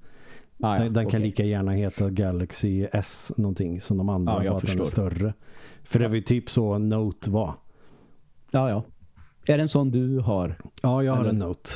[0.60, 1.10] ah, ja, den, den okay.
[1.10, 4.84] kan lika gärna heta Galaxy S någonting som de andra ah, bara att den är
[4.84, 5.34] större.
[5.82, 7.54] För det var ju typ så Note var.
[8.50, 8.84] Ja, ja.
[9.46, 10.58] Är det en sån du har?
[10.82, 11.70] Ja, jag har en Note.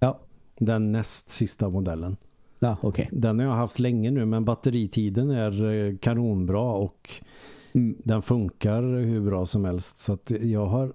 [0.00, 0.20] Ja.
[0.58, 2.16] Den näst sista modellen.
[2.58, 3.06] Ja, okay.
[3.12, 7.10] Den har jag haft länge nu men batteritiden är eh, kanonbra och
[7.72, 7.96] mm.
[8.04, 10.92] den funkar hur bra som helst så jag har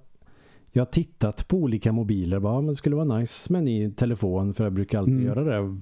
[0.76, 3.92] jag har tittat på olika mobiler bara, men det skulle vara nice med en ny
[3.92, 5.26] telefon för jag brukar alltid mm.
[5.26, 5.78] göra det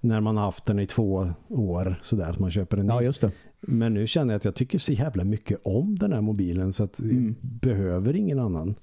[0.00, 2.92] när man har haft den i två år sådär att man köper en ny.
[2.92, 3.30] Ja, just det.
[3.60, 6.84] Men nu känner jag att jag tycker så jävla mycket om den här mobilen så
[6.84, 7.24] att mm.
[7.40, 8.74] jag behöver ingen annan.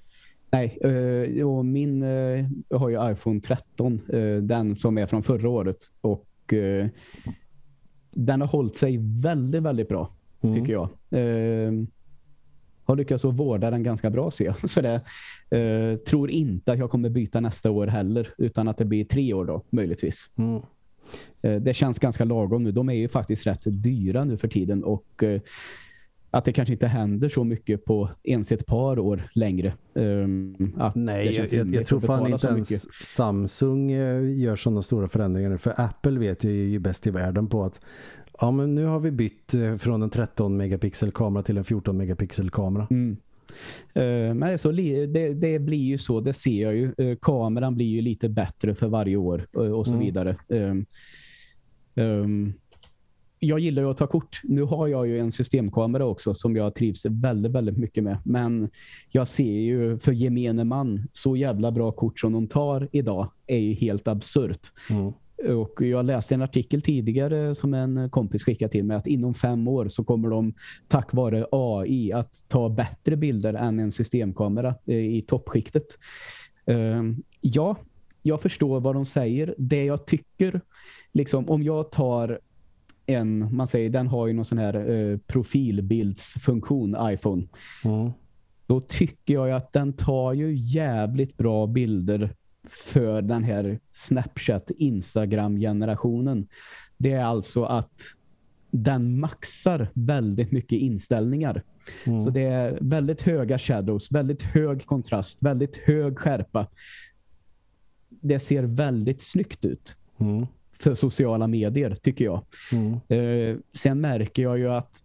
[0.50, 2.38] Nej, eh, och min jag
[2.70, 5.76] eh, har ju iPhone 13, eh, den som är från förra året.
[6.00, 6.24] Och
[8.10, 10.56] den har hållit sig väldigt, väldigt bra, mm.
[10.56, 10.88] tycker jag.
[12.84, 14.70] Har lyckats att vårda den ganska bra, ser jag.
[14.70, 15.00] Så det,
[16.04, 19.44] tror inte att jag kommer byta nästa år heller, utan att det blir tre år
[19.44, 20.30] då, möjligtvis.
[20.36, 20.62] Mm.
[21.62, 22.72] Det känns ganska lagom nu.
[22.72, 25.24] De är ju faktiskt rätt dyra nu för tiden och
[26.30, 29.72] att det kanske inte händer så mycket på ens ett par år längre.
[29.94, 35.50] Um, Nej, jag, jag, jag tror fan inte ens Samsung eh, gör sådana stora förändringar
[35.50, 35.58] nu.
[35.58, 37.80] För Apple vet ju, ju bäst i världen på att
[38.40, 41.96] ja men nu har vi bytt eh, från en 13 megapixel kamera till en 14
[41.96, 42.86] megapixel kamera.
[42.90, 43.16] Mm.
[43.96, 46.94] Uh, men så, det, det, blir ju så, det ser jag ju.
[47.00, 50.04] Uh, kameran blir ju lite bättre för varje år uh, och så mm.
[50.04, 50.36] vidare.
[50.48, 50.86] Um,
[51.94, 52.54] um,
[53.38, 54.40] jag gillar ju att ta kort.
[54.44, 58.18] Nu har jag ju en systemkamera också som jag trivs väldigt, väldigt mycket med.
[58.24, 58.70] Men
[59.10, 63.58] jag ser ju för gemene man så jävla bra kort som de tar idag är
[63.58, 64.72] ju helt absurt.
[64.90, 65.12] Mm.
[65.46, 69.68] Och jag läste en artikel tidigare som en kompis skickade till mig att inom fem
[69.68, 70.54] år så kommer de
[70.88, 75.86] tack vare AI att ta bättre bilder än en systemkamera eh, i toppskiktet.
[76.70, 77.02] Uh,
[77.40, 77.76] ja,
[78.22, 79.54] jag förstår vad de säger.
[79.58, 80.60] Det jag tycker,
[81.12, 82.40] liksom om jag tar
[83.08, 87.46] en, man säger den har ju någon sån här eh, profilbildsfunktion iPhone.
[87.84, 88.10] Mm.
[88.66, 92.34] då tycker jag att den tar ju jävligt bra bilder
[92.68, 96.48] för den här Snapchat Instagram-generationen.
[96.98, 97.92] Det är alltså att
[98.70, 101.62] den maxar väldigt mycket inställningar.
[102.06, 102.20] Mm.
[102.20, 106.66] Så det är väldigt höga shadows, väldigt hög kontrast, väldigt hög skärpa.
[108.08, 109.96] Det ser väldigt snyggt ut.
[110.20, 110.46] Mm.
[110.80, 112.44] För sociala medier, tycker jag.
[112.72, 112.92] Mm.
[113.08, 115.04] Eh, sen märker jag ju att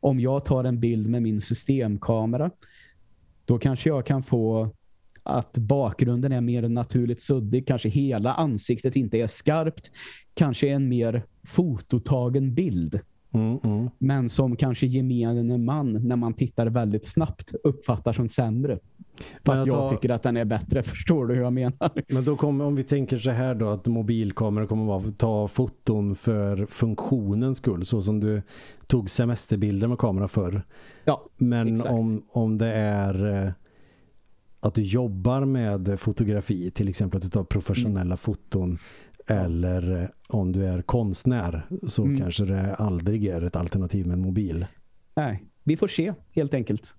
[0.00, 2.50] om jag tar en bild med min systemkamera
[3.44, 4.70] då kanske jag kan få
[5.22, 7.66] att bakgrunden är mer naturligt suddig.
[7.66, 9.90] Kanske hela ansiktet inte är skarpt.
[10.34, 13.00] Kanske en mer fototagen bild.
[13.36, 13.90] Mm, mm.
[13.98, 18.78] Men som kanske gemene man när man tittar väldigt snabbt uppfattar som sämre.
[19.44, 20.82] Fast jag, jag tycker att den är bättre.
[20.82, 22.12] Förstår du hur jag menar?
[22.12, 26.14] Men då kommer, om vi tänker så här då att mobilkameror kommer att ta foton
[26.14, 27.84] för funktionens skull.
[27.84, 28.42] Så som du
[28.86, 30.62] tog semesterbilder med kamera förr.
[31.04, 31.90] Ja, Men exakt.
[31.90, 33.52] om, om det är eh,
[34.60, 38.16] att du jobbar med fotografi, till exempel att du tar professionella mm.
[38.16, 38.78] foton
[39.26, 42.18] eller eh, om du är konstnär så mm.
[42.18, 44.66] kanske det aldrig är ett alternativ med en mobil.
[45.14, 46.96] Nej, vi får se helt enkelt.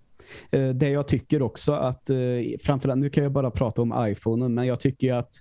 [0.52, 2.18] Eh, det jag tycker också att eh,
[2.62, 5.34] framförallt, nu kan jag bara prata om iPhone men jag tycker att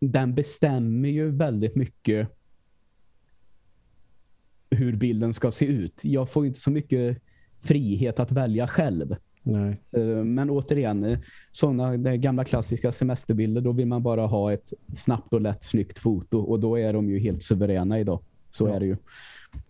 [0.00, 2.28] den bestämmer ju väldigt mycket
[4.70, 6.00] hur bilden ska se ut.
[6.04, 7.22] Jag får inte så mycket
[7.60, 9.16] frihet att välja själv.
[9.42, 9.80] Nej.
[9.90, 11.18] Eh, men återigen,
[11.52, 16.38] sådana gamla klassiska semesterbilder, då vill man bara ha ett snabbt och lätt snyggt foto.
[16.38, 18.20] Och då är de ju helt suveräna idag.
[18.50, 18.74] Så ja.
[18.74, 18.96] är det ju.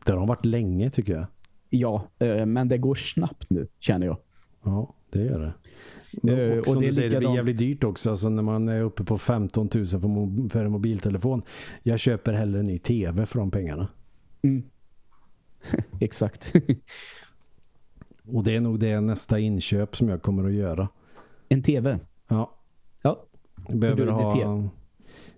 [0.05, 1.27] Det har de varit länge tycker jag.
[1.71, 4.17] Ja, eh, men det går snabbt nu, känner jag.
[4.65, 5.53] Ja, det gör det.
[6.23, 8.11] Men, och, och som det du säger, det blir jävligt dyrt också.
[8.11, 11.43] Alltså när man är uppe på 15 000 för, för en mobiltelefon.
[11.83, 13.89] Jag köper hellre en ny tv för de pengarna.
[14.43, 14.63] Mm.
[16.01, 16.53] Exakt.
[18.33, 20.89] Och det är nog det nästa inköp som jag kommer att göra.
[21.49, 21.99] En tv?
[22.29, 22.57] Ja.
[23.03, 23.25] Ja.
[23.69, 24.69] Behöver ha,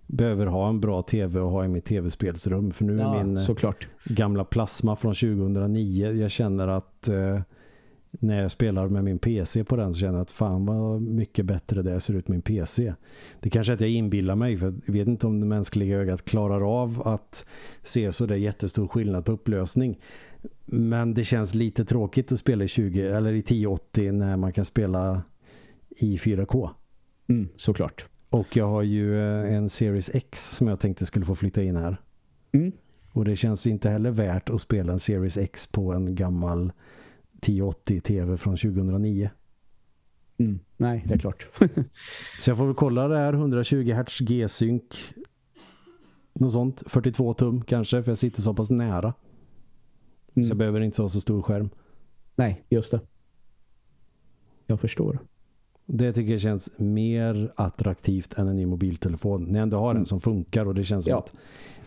[0.07, 2.71] behöver ha en bra tv och ha i mitt tv-spelsrum.
[2.71, 3.89] För nu ja, är min eh, såklart.
[4.05, 6.11] gamla plasma från 2009.
[6.13, 7.41] Jag känner att eh,
[8.11, 11.47] när jag spelar med min PC på den så känner jag att fan vad mycket
[11.47, 12.95] bättre det ser ut med min PC.
[13.41, 16.25] Det kanske är att jag inbillar mig för jag vet inte om det mänskliga ögat
[16.25, 17.47] klarar av att
[17.83, 19.99] se så det är jättestor skillnad på upplösning.
[20.73, 24.65] Men det känns lite tråkigt att spela i 20 eller i 1080 när man kan
[24.65, 25.23] spela
[25.89, 26.71] i 4K.
[27.29, 28.07] Mm, såklart.
[28.31, 31.77] Och jag har ju eh, en Series X som jag tänkte skulle få flytta in
[31.77, 31.97] här.
[32.53, 32.73] Mm.
[33.13, 36.73] Och det känns inte heller värt att spela en Series X på en gammal
[37.43, 39.31] 1080 tv från 2009.
[40.39, 41.49] Mm, nej, det är klart.
[42.41, 45.15] så jag får väl kolla det här 120 Hz G-sync
[46.35, 49.15] något sånt, 42 tum kanske för jag sitter så pass nära.
[50.35, 50.47] Mm.
[50.47, 51.71] Så jag behöver inte ha så stor skärm.
[52.37, 53.01] Nej, just det.
[54.67, 55.19] Jag förstår.
[55.87, 59.45] Det tycker jag känns mer attraktivt än en ny mobiltelefon.
[59.45, 60.01] När jag ändå har mm.
[60.01, 61.19] en som funkar och det känns som ja.
[61.19, 61.35] att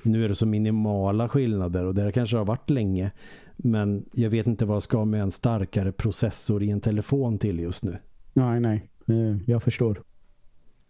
[0.04, 3.12] nu är det så minimala skillnader och det kanske har varit länge.
[3.58, 7.60] Men jag vet inte vad jag ska med en starkare processor i en telefon till
[7.60, 7.98] just nu.
[8.34, 8.90] Nej, nej.
[9.48, 10.02] Jag förstår.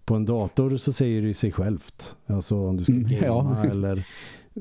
[0.05, 2.17] På en dator så säger det sig självt.
[2.25, 3.65] Alltså om du ska mm, ja.
[3.65, 4.05] eller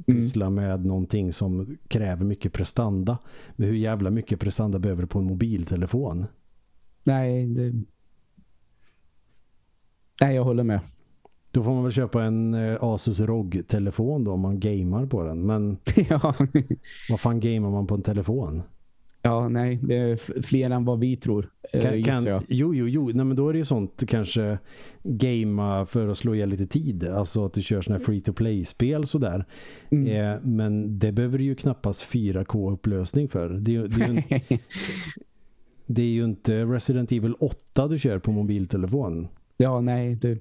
[0.06, 0.54] pyssla mm.
[0.54, 3.18] med någonting som kräver mycket prestanda.
[3.56, 6.26] Men hur jävla mycket prestanda behöver du på en mobiltelefon?
[7.04, 7.72] Nej, det...
[10.20, 10.80] Nej, jag håller med.
[11.50, 15.46] Då får man väl köpa en eh, Asus ROG-telefon då om man gamar på den.
[15.46, 15.78] Men
[16.08, 16.34] ja.
[17.10, 18.62] vad fan gamar man på en telefon?
[19.26, 21.50] Ja, nej, det är fler än vad vi tror.
[21.72, 23.10] Eh, kan, kan, jo, jo, jo.
[23.14, 24.58] Nej, men då är det ju sånt kanske
[25.02, 27.08] gamea för att slå ihjäl lite tid.
[27.08, 29.44] Alltså att du kör såna free-to-play-spel sådär.
[29.90, 30.06] Mm.
[30.06, 33.48] Eh, men det behöver du ju knappast 4K-upplösning för.
[33.48, 34.22] Det, det, är ju,
[35.86, 39.28] det är ju inte Resident Evil 8 du kör på mobiltelefon.
[39.56, 40.14] Ja, nej.
[40.14, 40.38] Det...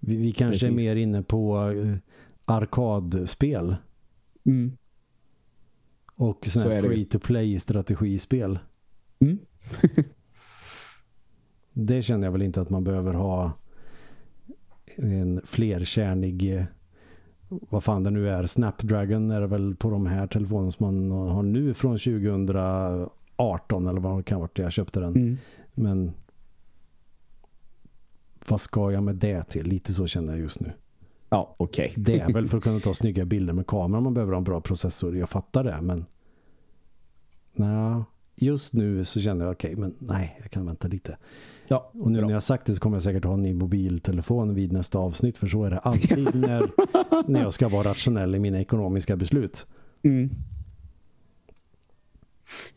[0.00, 0.88] Vi, vi kanske Precis.
[0.88, 1.96] är mer inne på uh,
[2.44, 3.76] arkadspel.
[4.44, 4.72] Mm.
[6.18, 8.58] Och sådana här free-to-play strategispel.
[9.20, 9.38] Mm.
[11.72, 13.52] det känner jag väl inte att man behöver ha
[14.96, 16.64] en flerkärnig eh,
[17.48, 18.46] vad fan det nu är.
[18.46, 24.00] Snapdragon är det väl på de här telefonerna som man har nu från 2018 eller
[24.00, 25.16] vad det kan vara jag köpte den.
[25.16, 25.36] Mm.
[25.74, 26.12] Men
[28.48, 29.66] vad ska jag med det till?
[29.66, 30.72] Lite så känner jag just nu.
[31.28, 31.90] Ja, okej.
[31.90, 32.02] Okay.
[32.02, 34.44] det är väl för att kunna ta snygga bilder med kameran man behöver ha en
[34.44, 35.16] bra processor.
[35.16, 36.06] Jag fattar det, men
[37.52, 38.02] nej,
[38.36, 41.16] just nu så känner jag okej, okay, men nej, jag kan vänta lite.
[41.68, 42.26] Ja, och nu bra.
[42.26, 45.38] när jag sagt det så kommer jag säkert ha en ny mobiltelefon vid nästa avsnitt
[45.38, 46.70] för så är det alltid när,
[47.30, 49.66] när jag ska vara rationell i mina ekonomiska beslut.
[50.02, 50.30] Mm.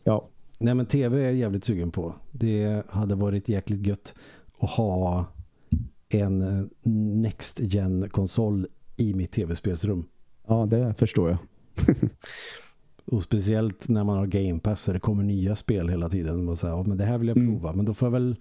[0.04, 0.28] Ja.
[0.58, 2.14] Nej men tv är jag jävligt sugen på.
[2.32, 4.14] Det hade varit jäkligt gött
[4.58, 5.26] att ha
[6.14, 10.06] en eh, Next Gen-konsol i mitt tv-spelsrum.
[10.46, 11.38] Ja, det förstår jag.
[13.04, 16.48] Och speciellt när man har Game Pass det kommer nya spel hela tiden.
[16.48, 17.68] Och så här, ja, men det här vill jag prova.
[17.68, 17.76] Mm.
[17.76, 18.36] Men då får jag väl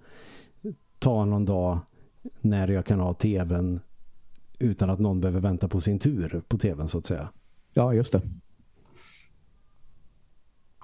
[1.00, 1.80] ta någon dag
[2.42, 3.80] när jag kan ha tvn
[4.60, 7.30] utan att någon behöver vänta på sin tur på tvn så att säga.
[7.74, 8.22] Ja, just det.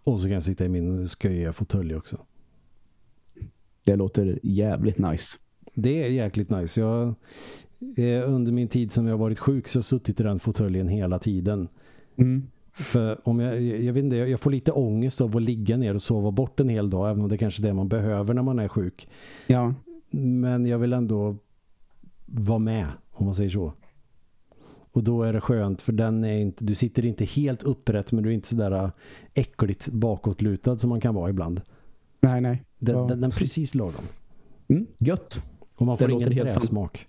[0.03, 2.17] Och så kan jag sitta i min sköja fåtölj också.
[3.83, 5.37] Det låter jävligt nice.
[5.79, 6.81] Det är jäkligt nice.
[6.81, 7.13] Jag,
[8.25, 10.87] under min tid som jag har varit sjuk så har jag suttit i den fåtöljen
[10.87, 11.67] hela tiden.
[12.15, 12.47] Mm.
[12.73, 16.01] För om jag, jag vet inte, jag får lite ångest av att ligga ner och
[16.01, 18.59] sova bort en hel dag, även om det kanske är det man behöver när man
[18.59, 19.09] är sjuk.
[19.47, 19.73] Ja.
[20.11, 21.35] Men jag vill ändå
[22.25, 23.73] vara med, om man säger så.
[24.91, 28.23] Och då är det skönt, för den är inte, du sitter inte helt upprätt, men
[28.23, 28.89] du är inte sådär äh,
[29.33, 31.61] äckligt bakåtlutad som man kan vara ibland.
[32.19, 32.63] Nej, nej.
[32.79, 33.05] Den, ja.
[33.07, 34.05] den, den precis lagom.
[34.67, 35.41] Mm, gött.
[35.77, 37.07] Och man får det ingen träsmak.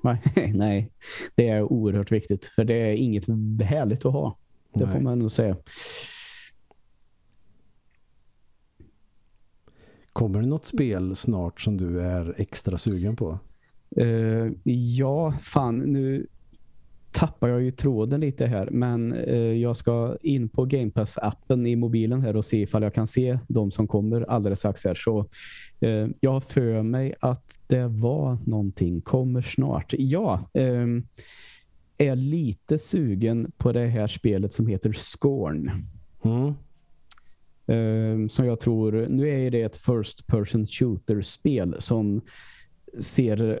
[0.00, 0.22] Nej,
[0.54, 0.92] nej,
[1.34, 2.44] det är oerhört viktigt.
[2.44, 3.26] För det är inget
[3.62, 4.38] härligt att ha.
[4.74, 4.92] Det Nej.
[4.92, 5.56] får man nog säga.
[10.12, 13.38] Kommer det något spel snart som du är extra sugen på?
[14.00, 15.78] Uh, ja, fan.
[15.78, 16.26] Nu
[17.12, 18.68] tappar jag ju tråden lite här.
[18.70, 22.94] Men uh, jag ska in på Game Pass-appen i mobilen här och se ifall jag
[22.94, 24.94] kan se de som kommer alldeles strax här.
[24.94, 25.26] Så
[25.86, 29.00] uh, jag har för mig att det var någonting.
[29.00, 29.94] Kommer snart.
[29.98, 31.06] Ja, um,
[31.98, 35.70] är lite sugen på det här spelet som heter Scorn.
[36.24, 36.54] Mm.
[37.66, 42.20] Um, som jag tror, nu är det ett first person shooter spel som
[42.98, 43.60] ser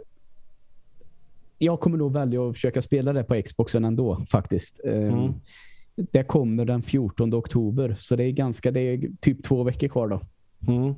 [1.62, 4.80] jag kommer nog välja att försöka spela det på Xboxen ändå faktiskt.
[4.84, 5.32] Um, mm.
[5.94, 10.08] Det kommer den 14 oktober så det är ganska det är typ två veckor kvar
[10.08, 10.20] då.
[10.72, 10.94] Mm.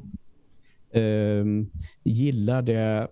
[0.95, 1.71] Um,
[2.03, 3.09] gillar det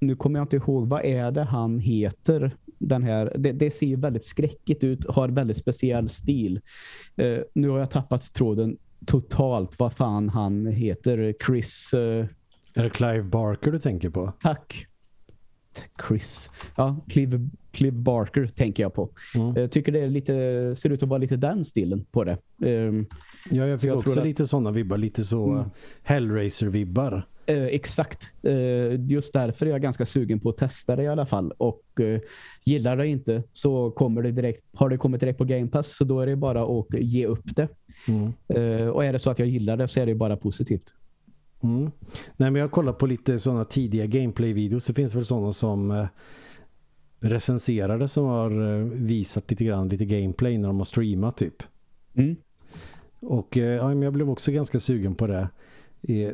[0.00, 2.56] nu kommer jag inte ihåg, vad är det han heter?
[2.78, 6.60] Den här, det, det ser väldigt skräckigt ut, har väldigt speciell stil.
[7.22, 8.76] Uh, nu har jag tappat tråden
[9.06, 11.34] totalt vad fan han heter.
[11.46, 11.94] Chris...
[11.94, 12.26] Uh,
[12.74, 14.32] är det Clive Barker du tänker på?
[14.40, 14.86] Tack.
[16.08, 16.50] Chris.
[16.76, 19.10] Ja, Clive, Clive Barker tänker jag på.
[19.34, 19.56] Mm.
[19.56, 20.32] Jag tycker det är lite,
[20.76, 22.38] ser ut att vara lite den stilen på det.
[22.66, 23.06] Um,
[23.50, 24.96] ja, jag fick jag också lite sådana vibbar.
[24.96, 25.70] Lite så mm.
[26.02, 27.22] Hellraiser-vibbar.
[27.46, 28.32] Eh, exakt.
[28.42, 31.52] Eh, just därför är jag ganska sugen på att testa det i alla fall.
[31.58, 32.20] Och eh,
[32.64, 36.04] gillar det inte så kommer det direkt, har det kommit direkt på Game Pass så
[36.04, 37.68] då är det bara att ge upp det.
[38.08, 38.32] Mm.
[38.48, 40.94] Eh, och är det så att jag gillar det så är det bara positivt.
[41.66, 41.90] Mm.
[42.36, 44.86] Nej, men jag har kollat på lite sådana tidiga gameplay-videos.
[44.86, 46.06] Det finns väl sådana som eh,
[47.20, 51.62] recenserade som har eh, visat lite grann lite gameplay när de har streamat typ.
[52.14, 52.36] Mm.
[53.20, 55.48] Och ja, men jag blev också ganska sugen på det.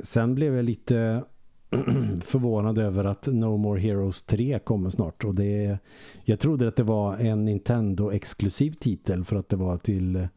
[0.03, 1.25] Sen blev jag lite
[2.25, 5.79] förvånad över att No More Heroes 3 kommer snart och det
[6.25, 10.29] jag trodde att det var en Nintendo-exklusiv titel för att det var till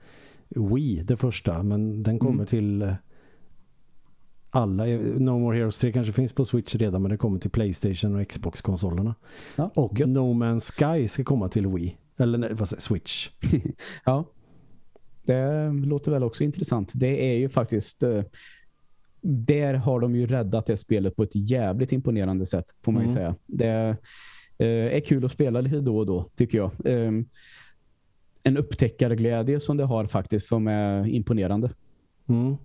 [0.50, 2.46] Wii det första men den kommer mm.
[2.46, 2.96] till
[4.56, 4.86] alla,
[5.18, 8.28] No More Heroes 3 kanske finns på Switch redan men det kommer till Playstation och
[8.28, 9.16] Xbox-konsolerna.
[9.56, 10.10] Ja, och gött.
[10.10, 11.98] No Man's Sky ska komma till Wii.
[12.18, 13.30] Eller nej, vad säger Switch.
[14.06, 14.26] ja,
[15.26, 16.92] det låter väl också intressant.
[16.96, 18.24] Det är ju faktiskt eh,
[19.22, 23.10] där har de ju räddat det spelet på ett jävligt imponerande sätt får man ju
[23.10, 23.16] mm.
[23.16, 23.36] säga.
[23.46, 23.98] Det
[24.58, 26.72] eh, är kul att spela lite då och då tycker jag.
[26.86, 27.12] Eh,
[28.44, 31.72] en upptäckarglädje som det har faktiskt som är imponerande.
[32.30, 32.58] Mm.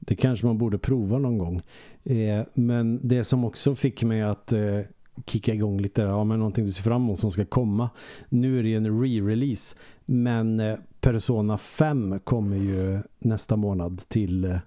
[0.00, 1.62] Det kanske man borde prova någon gång.
[2.04, 4.80] Eh, men det som också fick mig att eh,
[5.26, 7.90] kicka igång lite ja, men någonting du ser fram emot som ska komma.
[8.28, 14.58] Nu är det en re-release men eh, Persona 5 kommer ju nästa månad till eh,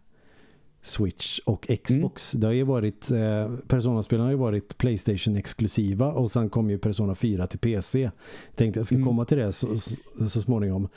[0.81, 2.33] Switch och Xbox.
[2.33, 2.41] Mm.
[2.41, 6.77] Det har ju varit eh, Persona-spelen har ju varit Playstation exklusiva och sen kom ju
[6.77, 8.11] Persona 4 till PC.
[8.55, 9.07] Tänkte jag ska mm.
[9.07, 10.87] komma till det så, så, så, småningom.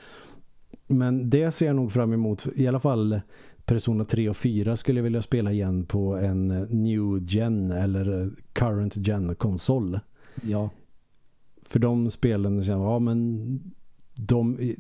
[0.87, 2.47] Men det ser jag nog fram emot.
[2.57, 3.21] I alla fall
[3.65, 8.97] Persona 3 och 4 skulle jag vilja spela igen på en new gen eller current
[8.97, 10.01] gen konsol.
[10.43, 10.71] Ja.
[11.67, 13.75] För de spelen känns, ja men
[14.15, 14.75] de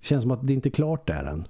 [0.00, 1.44] känns som att det inte är klart där än.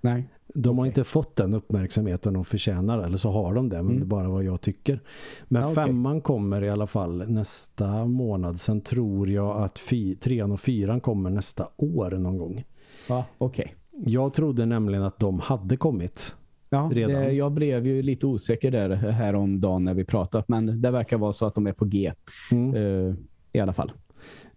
[0.00, 0.28] Nej.
[0.54, 0.78] De okay.
[0.78, 3.98] har inte fått den uppmärksamheten de förtjänar eller så har de det men mm.
[3.98, 5.00] det är bara vad jag tycker.
[5.48, 5.84] Men ja, okay.
[5.84, 8.60] femman kommer i alla fall nästa månad.
[8.60, 9.80] Sen tror jag att
[10.20, 12.64] trean och fyran kommer nästa år någon gång.
[13.08, 13.64] Ja, okej.
[13.64, 13.76] Okay.
[13.96, 16.36] Jag trodde nämligen att de hade kommit.
[16.70, 17.22] Ja, redan.
[17.22, 20.90] Det, jag blev ju lite osäker där här om dagen när vi pratat men det
[20.90, 22.12] verkar vara så att de är på G.
[22.52, 22.74] Mm.
[22.74, 23.14] Uh,
[23.52, 23.92] I alla fall.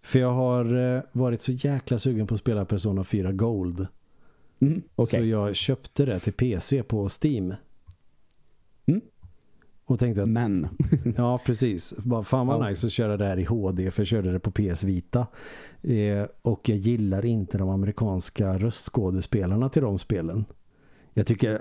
[0.02, 3.86] För jag har uh, varit så jäkla sugen på att spela Persona 4 Gold.
[4.60, 5.20] Mm, okay.
[5.20, 7.54] Så jag köpte det till PC på Steam.
[9.88, 10.28] Och tänkte att...
[10.28, 10.68] Men.
[11.16, 11.94] ja, precis.
[11.96, 12.68] Bara, fan vad Ja.
[12.68, 15.26] nice att köra det här i HD för jag körde det på PS Vita.
[15.82, 20.44] Eh, och jag gillar inte de amerikanska röstskådespelarna till de spelen.
[21.14, 21.60] Jag tycker,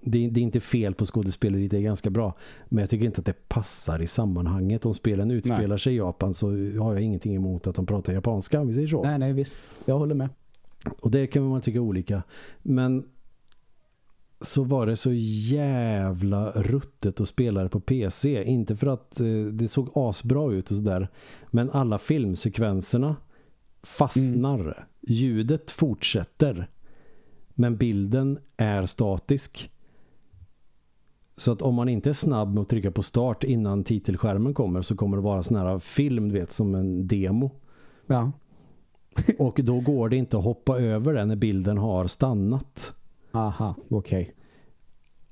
[0.00, 2.34] det, det är inte fel på skådespeleri, det är ganska bra.
[2.68, 4.86] Men jag tycker inte att det passar i sammanhanget.
[4.86, 6.46] Om spelen utspelar sig i Japan så
[6.80, 9.02] har jag ingenting emot att de pratar japanska, om vi säger så.
[9.02, 9.68] Nej, nej, visst.
[9.84, 10.28] Jag håller med.
[11.00, 12.22] Och det kan man tycka olika.
[12.62, 13.04] Men
[14.40, 18.44] så var det så jävla ruttet att spela på PC.
[18.44, 21.08] Inte för att eh, det såg asbra ut och sådär.
[21.50, 23.16] Men alla filmsekvenserna
[23.82, 24.86] fastnar.
[25.00, 26.68] Ljudet fortsätter.
[27.54, 29.70] Men bilden är statisk.
[31.36, 34.82] Så att om man inte är snabb med att trycka på start innan titelskärmen kommer
[34.82, 37.50] så kommer det vara sån här film, du vet, som en demo.
[38.06, 38.32] Ja.
[39.38, 42.94] Och då går det inte att hoppa över den när bilden har stannat.
[43.32, 44.34] Aha, okej.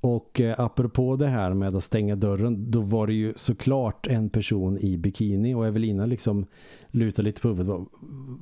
[0.01, 4.29] Och eh, apropå det här med att stänga dörren, då var det ju såklart en
[4.29, 6.45] person i bikini och Evelina liksom
[6.91, 7.87] lutar lite på huvudet.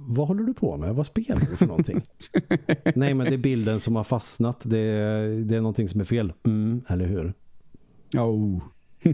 [0.07, 0.95] Vad, håller du på med?
[0.95, 2.01] Vad spelar du för någonting?
[2.95, 4.61] Nej, men det är bilden som har fastnat.
[4.65, 6.33] Det är, det är någonting som är fel.
[6.45, 7.33] Mm, eller hur?
[8.17, 8.61] Oh.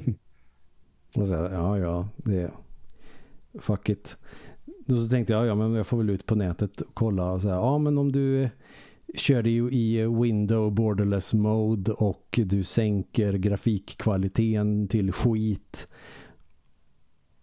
[1.16, 2.52] Och så här, ja, ja, det är
[3.60, 4.18] fuck it.
[4.86, 7.42] Då så tänkte jag, ja men jag får väl ut på nätet och kolla och
[7.42, 8.50] så här, ja men om du
[9.16, 15.88] kör det ju i window borderless mode och du sänker grafikkvaliteten till skit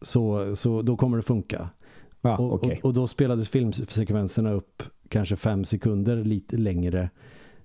[0.01, 1.71] så, så då kommer det funka.
[2.21, 7.11] Ja, och, och, och då spelades filmsekvenserna upp kanske fem sekunder lite längre.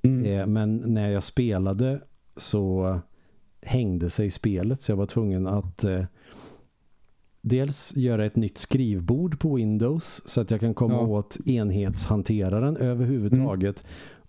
[0.01, 0.25] Mm.
[0.25, 2.01] Eh, men när jag spelade
[2.35, 2.99] så
[3.61, 6.03] hängde sig spelet så jag var tvungen att eh,
[7.45, 10.99] dels göra ett nytt skrivbord på Windows så att jag kan komma Ja.
[11.07, 13.83] åt enhetshanteraren överhuvudtaget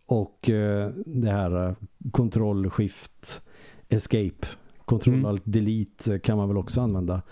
[0.06, 1.74] och eh, det här eh,
[2.10, 3.42] control shift
[3.88, 4.46] escape
[4.84, 5.26] control Mm.
[5.26, 7.22] alt delete kan man väl också använda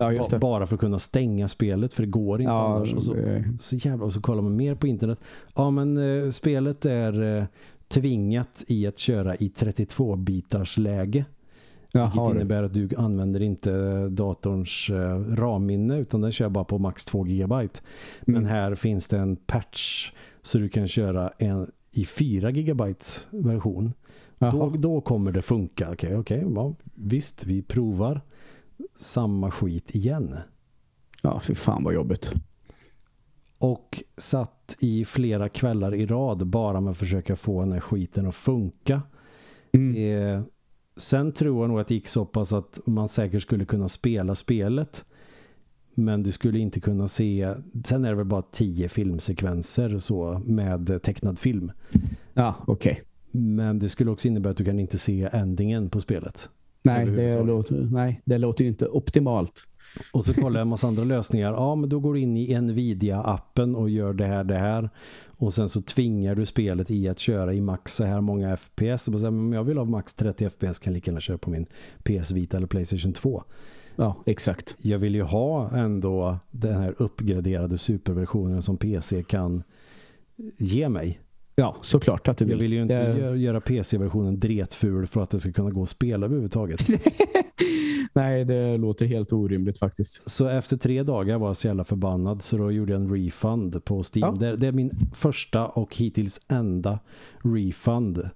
[0.00, 3.14] Ja, bara för att kunna stänga spelet för det går inte Ja, annars och så,
[3.16, 3.42] eh.
[3.60, 5.18] så jävla och så kollar man mer på internet
[5.54, 7.44] ja men eh, spelet är eh,
[7.88, 11.24] tvingat i att köra i 32 bitars läge
[11.92, 13.70] Jaha, vilket innebär att du använder inte
[14.08, 17.80] datorns eh, ramminne utan den kör bara på max 2 gigabyte.
[18.22, 18.48] Men Mm.
[18.48, 20.12] här finns det en patch
[20.42, 23.92] så du kan köra en i 4 gigabytes version.
[24.38, 24.72] Då, Jaha.
[24.78, 25.90] då kommer det funka.
[25.92, 26.44] Okej, okej.
[26.54, 28.20] ja, visst, vi provar
[28.96, 30.36] samma skit igen.
[31.22, 32.32] Ja, fy fan vad jobbigt.
[33.58, 38.26] Och satt i flera kvällar i rad bara med att försöka få den här skiten
[38.26, 39.02] att funka.
[39.72, 39.96] Mm.
[40.36, 40.42] Eh,
[40.96, 44.34] sen tror jag nog att det gick så pass att man säkert skulle kunna spela
[44.34, 45.04] spelet.
[45.94, 47.54] Men du skulle inte kunna se...
[47.84, 51.72] Sen är det väl bara tio filmsekvenser så med tecknad film.
[52.34, 53.02] Ja, okej.
[53.30, 56.48] Men det skulle också innebära att du kan inte se endingen på spelet.
[56.84, 59.68] Nej, det låter, nej, det låter ju inte optimalt.
[60.12, 61.52] Och så kollar jag en massa andra lösningar.
[61.52, 64.90] Ja, men då går du in i Nvidia-appen och gör det här, det här.
[65.26, 69.08] Och sen så tvingar du spelet i att köra i max så här många FPS.
[69.08, 71.38] Och så här, men jag vill ha max 30 FPS kan jag lika gärna köra
[71.38, 71.66] på min
[72.02, 73.42] PS Vita eller Playstation 2.
[73.96, 74.76] Ja, exakt.
[74.82, 79.62] Jag vill ju ha ändå den här uppgraderade superversionen som PC kan
[80.56, 81.20] ge mig.
[81.54, 82.52] Ja, såklart att du vill.
[82.52, 85.88] Jag vill ju inte Det- göra, PC-versionen dretful för att det ska kunna gå att
[85.88, 86.80] spela överhuvudtaget.
[88.12, 90.30] Nej, det låter helt orimligt faktiskt.
[90.30, 93.84] Så efter tre dagar var jag så jävla förbannad så då gjorde jag en refund
[93.84, 94.34] på Steam.
[94.34, 94.40] Ja.
[94.40, 96.98] Det, det är min första och hittills enda
[97.42, 98.30] refund.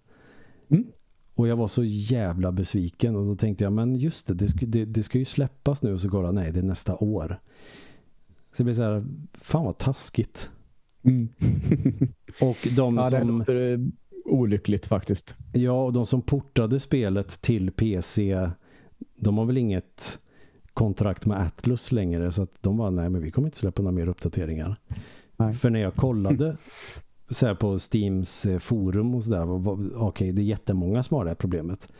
[0.71, 0.85] Mm.
[1.35, 4.67] Och jag var så jävla besviken och då tänkte jag, men just det, det ska,
[4.67, 7.41] det, det ska ju släppas nu och så kolla, nej det är nästa år.
[8.53, 10.51] Så det blir så här, fan vad taskigt.
[11.07, 11.29] Mm.
[12.41, 13.39] Och de Ja, det som...
[13.39, 13.79] låter eh,
[14.25, 15.37] olyckligt faktiskt.
[15.53, 18.49] Ja, och de som portade spelet till PC,
[19.21, 20.19] de har väl inget
[20.75, 23.95] kontrakt med Atlus längre så att de var nej men vi kommer inte släppa några
[23.95, 24.77] mer uppdateringar.
[25.37, 25.55] Nej.
[25.55, 26.57] För när jag kollade
[27.29, 29.47] så här på Steams eh, forum och sådär,
[30.03, 31.93] okej det är jättemånga som har det här problemet.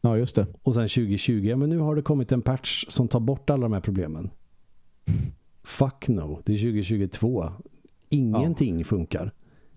[0.00, 0.46] Ja, just det.
[0.62, 3.62] Och sen 2020, ja, men nu har det kommit en patch som tar bort alla
[3.62, 4.30] de här problemen.
[5.64, 7.48] Fuck no, det är 2022.
[8.12, 9.32] Ingenting funkar.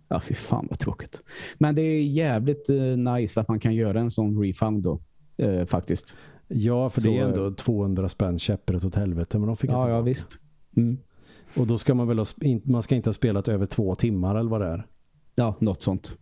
[0.08, 1.22] Ja, fy fan vad tråkigt.
[1.58, 5.02] Men det är jävligt eh, nice att man kan göra en sån refund då.
[5.38, 6.18] Eh, faktiskt.
[6.48, 9.90] Ja, för det är Så, ändå 200 spänn käpprätt åt helvete, men de fick Ja,
[9.90, 10.40] ja visst.
[10.78, 10.98] Mm.
[11.58, 12.26] Och då ska man väl ha,
[12.64, 14.88] man ska inte ha spelat över två timmar eller vad det är.
[15.36, 16.18] Ja, något sånt.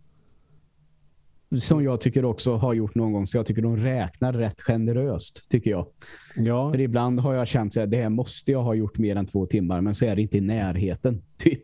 [1.60, 3.26] Som jag tycker också har gjort någon gång.
[3.26, 5.86] Så jag tycker de räknar rätt generöst, tycker jag.
[6.36, 9.26] Ja, För ibland har jag känt att det här måste jag ha gjort mer än
[9.26, 9.80] två timmar.
[9.80, 11.62] Men så är det inte i närheten, typ.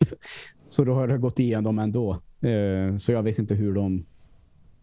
[0.70, 2.12] Så då har det gått igenom ändå.
[2.40, 4.04] Eh, så jag vet inte hur de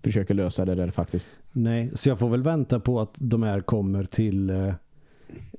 [0.03, 1.37] försöker lösa det där faktiskt.
[1.53, 4.73] Nej, så jag får väl vänta på att de här kommer till eh,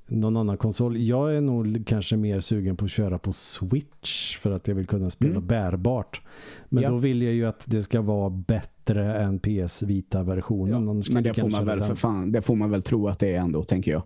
[0.07, 0.97] någon annan konsol.
[0.97, 4.87] Jag är nog kanske mer sugen på att köra på Switch för att jag vill
[4.87, 5.47] kunna spela mm.
[5.47, 6.21] bärbart.
[6.69, 6.91] Men ja.
[6.91, 10.86] då vill jag ju att det ska vara bättre än PS Vita-versionen.
[10.86, 13.34] Ja, men det får man väl för fan, det får man väl tro att det
[13.34, 14.03] är ändå, tänker jag.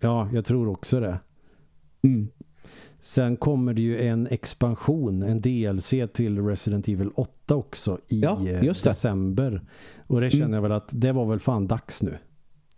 [0.00, 1.18] Ja, jag tror också det.
[2.02, 2.28] Mm.
[3.00, 8.38] Sen kommer det ju en expansion, en DLC till Resident Evil 8 också i ja,
[8.84, 9.62] december.
[10.06, 10.54] Och det känner mm.
[10.54, 12.18] jag väl att det var väl fan dags nu.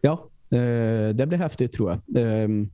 [0.00, 2.24] Ja, Eh, det blir häftigt tror jag.
[2.24, 2.70] Ehm,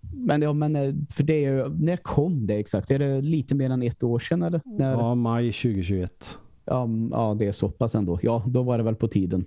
[0.00, 2.90] men, ja, men eh, för det, när kom det exakt?
[2.90, 4.42] Är det lite mer än ett år sedan?
[4.42, 4.60] Eller?
[4.64, 4.92] När...
[4.92, 6.38] Ja, maj 2021.
[6.64, 8.18] Ja, ja, det är så pass ändå.
[8.22, 9.44] Ja, då var det väl på tiden.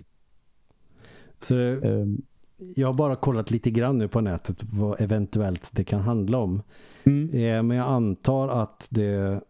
[1.40, 2.22] Så um,
[2.74, 6.62] jag har bara kollat lite grann nu på nätet vad eventuellt det kan handla om.
[7.04, 7.30] Mm.
[7.30, 9.40] Eh, men jag antar att det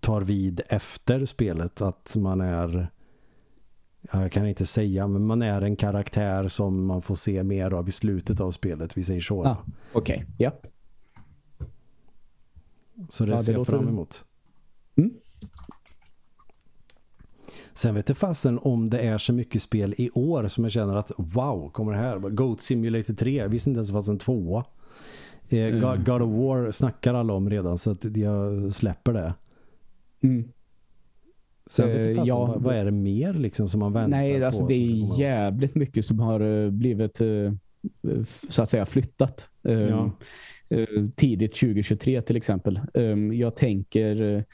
[0.00, 2.90] tar vid efter spelet att man är
[4.12, 7.88] jag kan inte säga, men man är en karaktär som man får se mer av
[7.88, 9.44] i slutet av spelet, vi säger så.
[9.44, 9.56] Ah,
[9.92, 10.34] Okej, okay.
[10.38, 10.52] ja.
[13.08, 14.24] Så det ja, ser jag fram emot.
[14.96, 15.14] Mm.
[17.78, 20.96] Sen vet jag fasen om det är så mycket spel i år som jag känner
[20.96, 22.18] att wow, kommer det här?
[22.18, 24.64] Goat Simulator 3, jag visste inte ens att det fanns en tvåa.
[25.48, 26.04] Eh, mm.
[26.04, 29.34] God of War snackar alla om redan så att jag släpper det.
[30.22, 30.48] Mm.
[31.70, 34.68] Sen vet jag ja, vad, är det mer liksom som man väntar Nej, alltså på?
[34.68, 37.20] det är jävligt mycket som har uh, blivit
[38.48, 39.48] så att säga flyttat.
[39.62, 40.12] Um, ja.
[41.16, 42.80] tidigt 2023 till exempel.
[42.94, 44.44] Um, jag tänker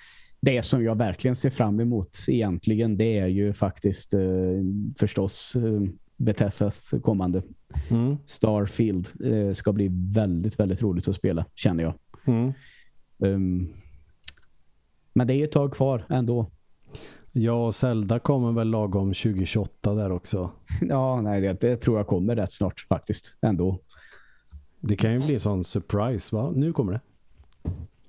[0.45, 4.15] det som jag verkligen ser fram emot egentligen det är ju faktiskt
[4.99, 5.57] förstås
[6.17, 7.43] Bethesdas kommande
[7.91, 8.17] mm.
[8.27, 9.09] Starfield
[9.57, 11.95] ska bli väldigt, väldigt roligt att spela, känner jag.
[12.25, 12.53] Mm.
[13.19, 13.69] Um,
[15.13, 16.51] men det är ett tag kvar ändå.
[17.33, 20.51] Ja, och Zelda kommer väl lagom 2028 där också.
[20.81, 23.81] Ja, nej, det, det, tror jag kommer rätt snart faktiskt, ändå.
[24.81, 26.53] Det kan ju bli en sån surprise, va?
[26.55, 27.01] Nu kommer det.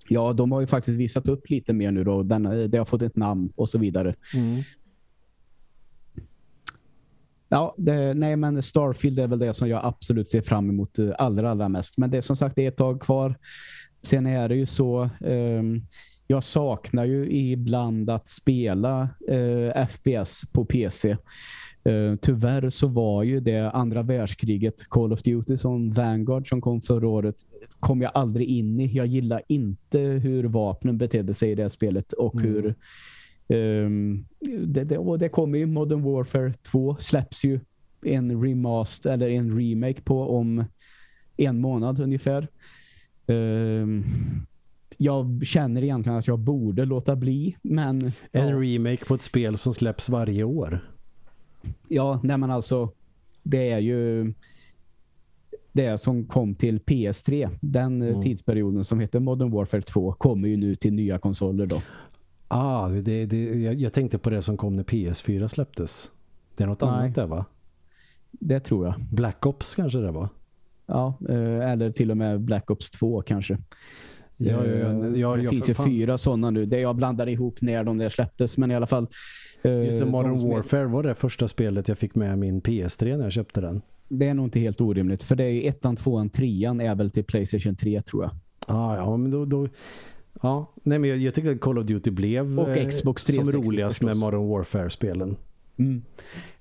[0.09, 2.23] Ja, de har ju faktiskt visat upp lite mer nu då.
[2.23, 4.15] Den, det har fått ett namn och så vidare.
[4.35, 4.61] Mm.
[7.49, 11.11] Ja, det, nej men Starfield är väl det som jag absolut ser fram emot eh,
[11.17, 11.97] allra, allra mest.
[11.97, 13.35] Men det är som sagt det är ett tag kvar.
[14.01, 15.09] Sen är det ju så...
[15.19, 15.87] Um,
[16.27, 21.17] jag saknar ju ibland att spela eh, FPS på PC.
[21.85, 26.81] Eh, tyvärr så var ju det andra världskriget Call of Duty som Vanguard som kom
[26.81, 27.35] förra året
[27.79, 28.87] kom jag aldrig in i.
[28.87, 32.47] Jag gillar inte hur vapnen betedde sig i det spelet och mm.
[32.47, 32.75] hur
[33.57, 34.25] um,
[34.65, 37.59] det, det, och det kommer ju Modern Warfare 2 släpps ju
[38.05, 40.63] en remaster eller en remake på om
[41.37, 42.47] en månad ungefär.
[43.27, 44.03] Um,
[44.97, 48.11] jag känner egentligen att jag borde låta bli, men...
[48.31, 48.61] En ja.
[48.61, 50.79] remake på ett spel som släpps varje år.
[51.87, 52.91] Ja, nej men alltså
[53.43, 54.33] det är ju
[55.71, 58.21] det som kom till PS3, den mm.
[58.21, 61.81] tidsperioden som heter Modern Warfare 2 kommer ju nu till nya konsoler då.
[62.47, 66.11] Ah, det, det, jag, jag tänkte på det som kom när PS4 släpptes.
[66.55, 66.89] Det är något Nej.
[66.89, 67.45] annat där va?
[68.31, 68.95] Det tror jag.
[69.11, 70.29] Black Ops kanske det var?
[70.85, 73.57] Ja, eh, eller till och med Black Ops 2 kanske.
[74.37, 76.65] Ja, ja, ja, ja, det finns ju fyra sådana nu.
[76.65, 78.57] Det jag blandar ihop när de där släpptes.
[78.57, 79.07] Men i alla fall.
[79.69, 83.23] Just det, Modern de Warfare var det första spelet jag fick med min PS3 när
[83.23, 83.81] jag köpte den.
[84.07, 85.23] Det är nog inte helt orimligt.
[85.23, 88.31] För det är ettan, tvåan, trean är väl till Playstation 3 tror jag.
[88.67, 89.45] Ah, ja, men då...
[89.45, 89.67] då
[90.41, 93.51] ja, nej, men jag, jag tycker att Call of Duty blev och eh, Xbox 360,
[93.51, 95.35] som roligast med Modern Warfare-spelen.
[95.77, 96.01] Mm.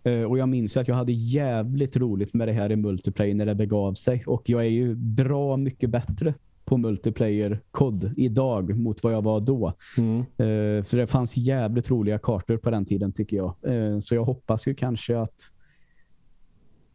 [0.06, 3.46] Uh, och jag minns att jag hade jävligt roligt med det här i multiplayer när
[3.46, 4.24] det begav sig.
[4.26, 9.72] Och jag är ju bra mycket bättre på multiplayer-kod idag mot vad jag var då.
[9.98, 10.18] Mm.
[10.18, 13.54] Uh, för det fanns jävligt roliga kartor på den tiden tycker jag.
[13.68, 15.50] Uh, så jag hoppas ju kanske att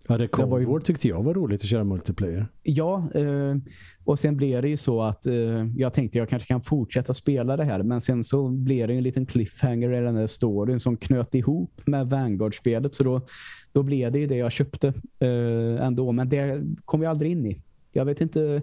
[0.07, 0.79] Ja, det Cold War ju...
[0.79, 2.47] tyckte jag var roligt att köra multiplayer.
[2.63, 3.55] Ja, uh,
[4.03, 5.25] och sen blev det ju så att
[5.77, 7.83] jag tänkte jag kanske kan fortsätta spela det här.
[7.83, 11.81] Men sen så blev det en liten cliffhanger i den här storyn som knöt ihop
[11.85, 12.95] med Vanguard-spelet.
[12.95, 13.21] Så då,
[13.71, 14.93] då blev det ju det jag köpte
[15.79, 16.11] ändå.
[16.11, 17.61] Men det kom jag aldrig in i.
[17.91, 18.61] Jag vet inte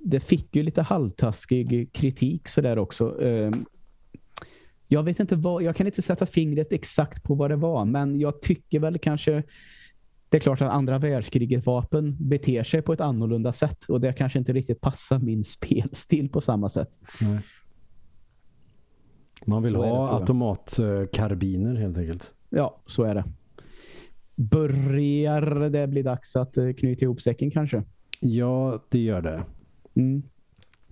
[0.00, 3.22] det fick ju lite halvtaskig kritik så där också.
[3.22, 3.64] Ehm,
[4.88, 8.20] jag vet inte vad, jag kan inte sätta fingret exakt på vad det var, men
[8.20, 9.42] jag tycker väl kanske
[10.28, 14.12] det är klart att andra världskriget vapen beter sig på ett annorlunda sätt och det
[14.12, 16.98] kanske inte riktigt passar min spelstil på samma sätt.
[17.20, 17.40] Nej.
[19.46, 22.34] Man vill så ha automatkarbiner helt enkelt.
[22.50, 23.24] Ja, så är det.
[24.36, 27.82] Börjar det bli dags att eh, knyta ihop säcken kanske?
[28.20, 29.42] Ja, det gör det.
[29.96, 30.22] Mm.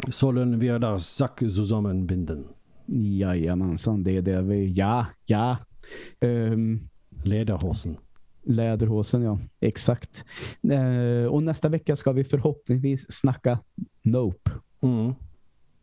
[0.08, 2.44] Sollen wir das Sack zusammenbinden?
[2.86, 4.72] Jajamensan, det är det vi...
[4.72, 5.56] Ja, ja.
[6.20, 6.80] Um,
[7.24, 7.96] Lederhosen.
[8.42, 9.38] Läderhosen, ja.
[9.60, 10.24] Exakt.
[10.64, 13.58] Uh, och nästa vecka ska vi förhoppningsvis snacka
[14.02, 14.50] Nope.
[14.80, 15.14] Mm.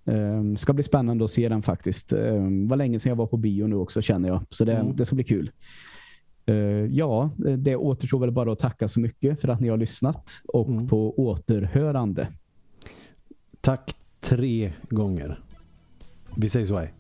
[0.06, 2.14] Um, ska bli spännande att se den faktiskt.
[2.14, 4.46] Um, var länge sedan jag var på bio nu också känner jag.
[4.50, 4.96] Så det, mm.
[4.96, 5.52] det ska bli kul.
[6.50, 10.42] Uh, ja, det återstår väl bara att tacka så mycket för att ni har lyssnat
[10.48, 10.88] och mm.
[10.88, 12.28] på återhörande.
[13.66, 15.40] Tack tre gånger.
[16.36, 16.92] Vi säger så här.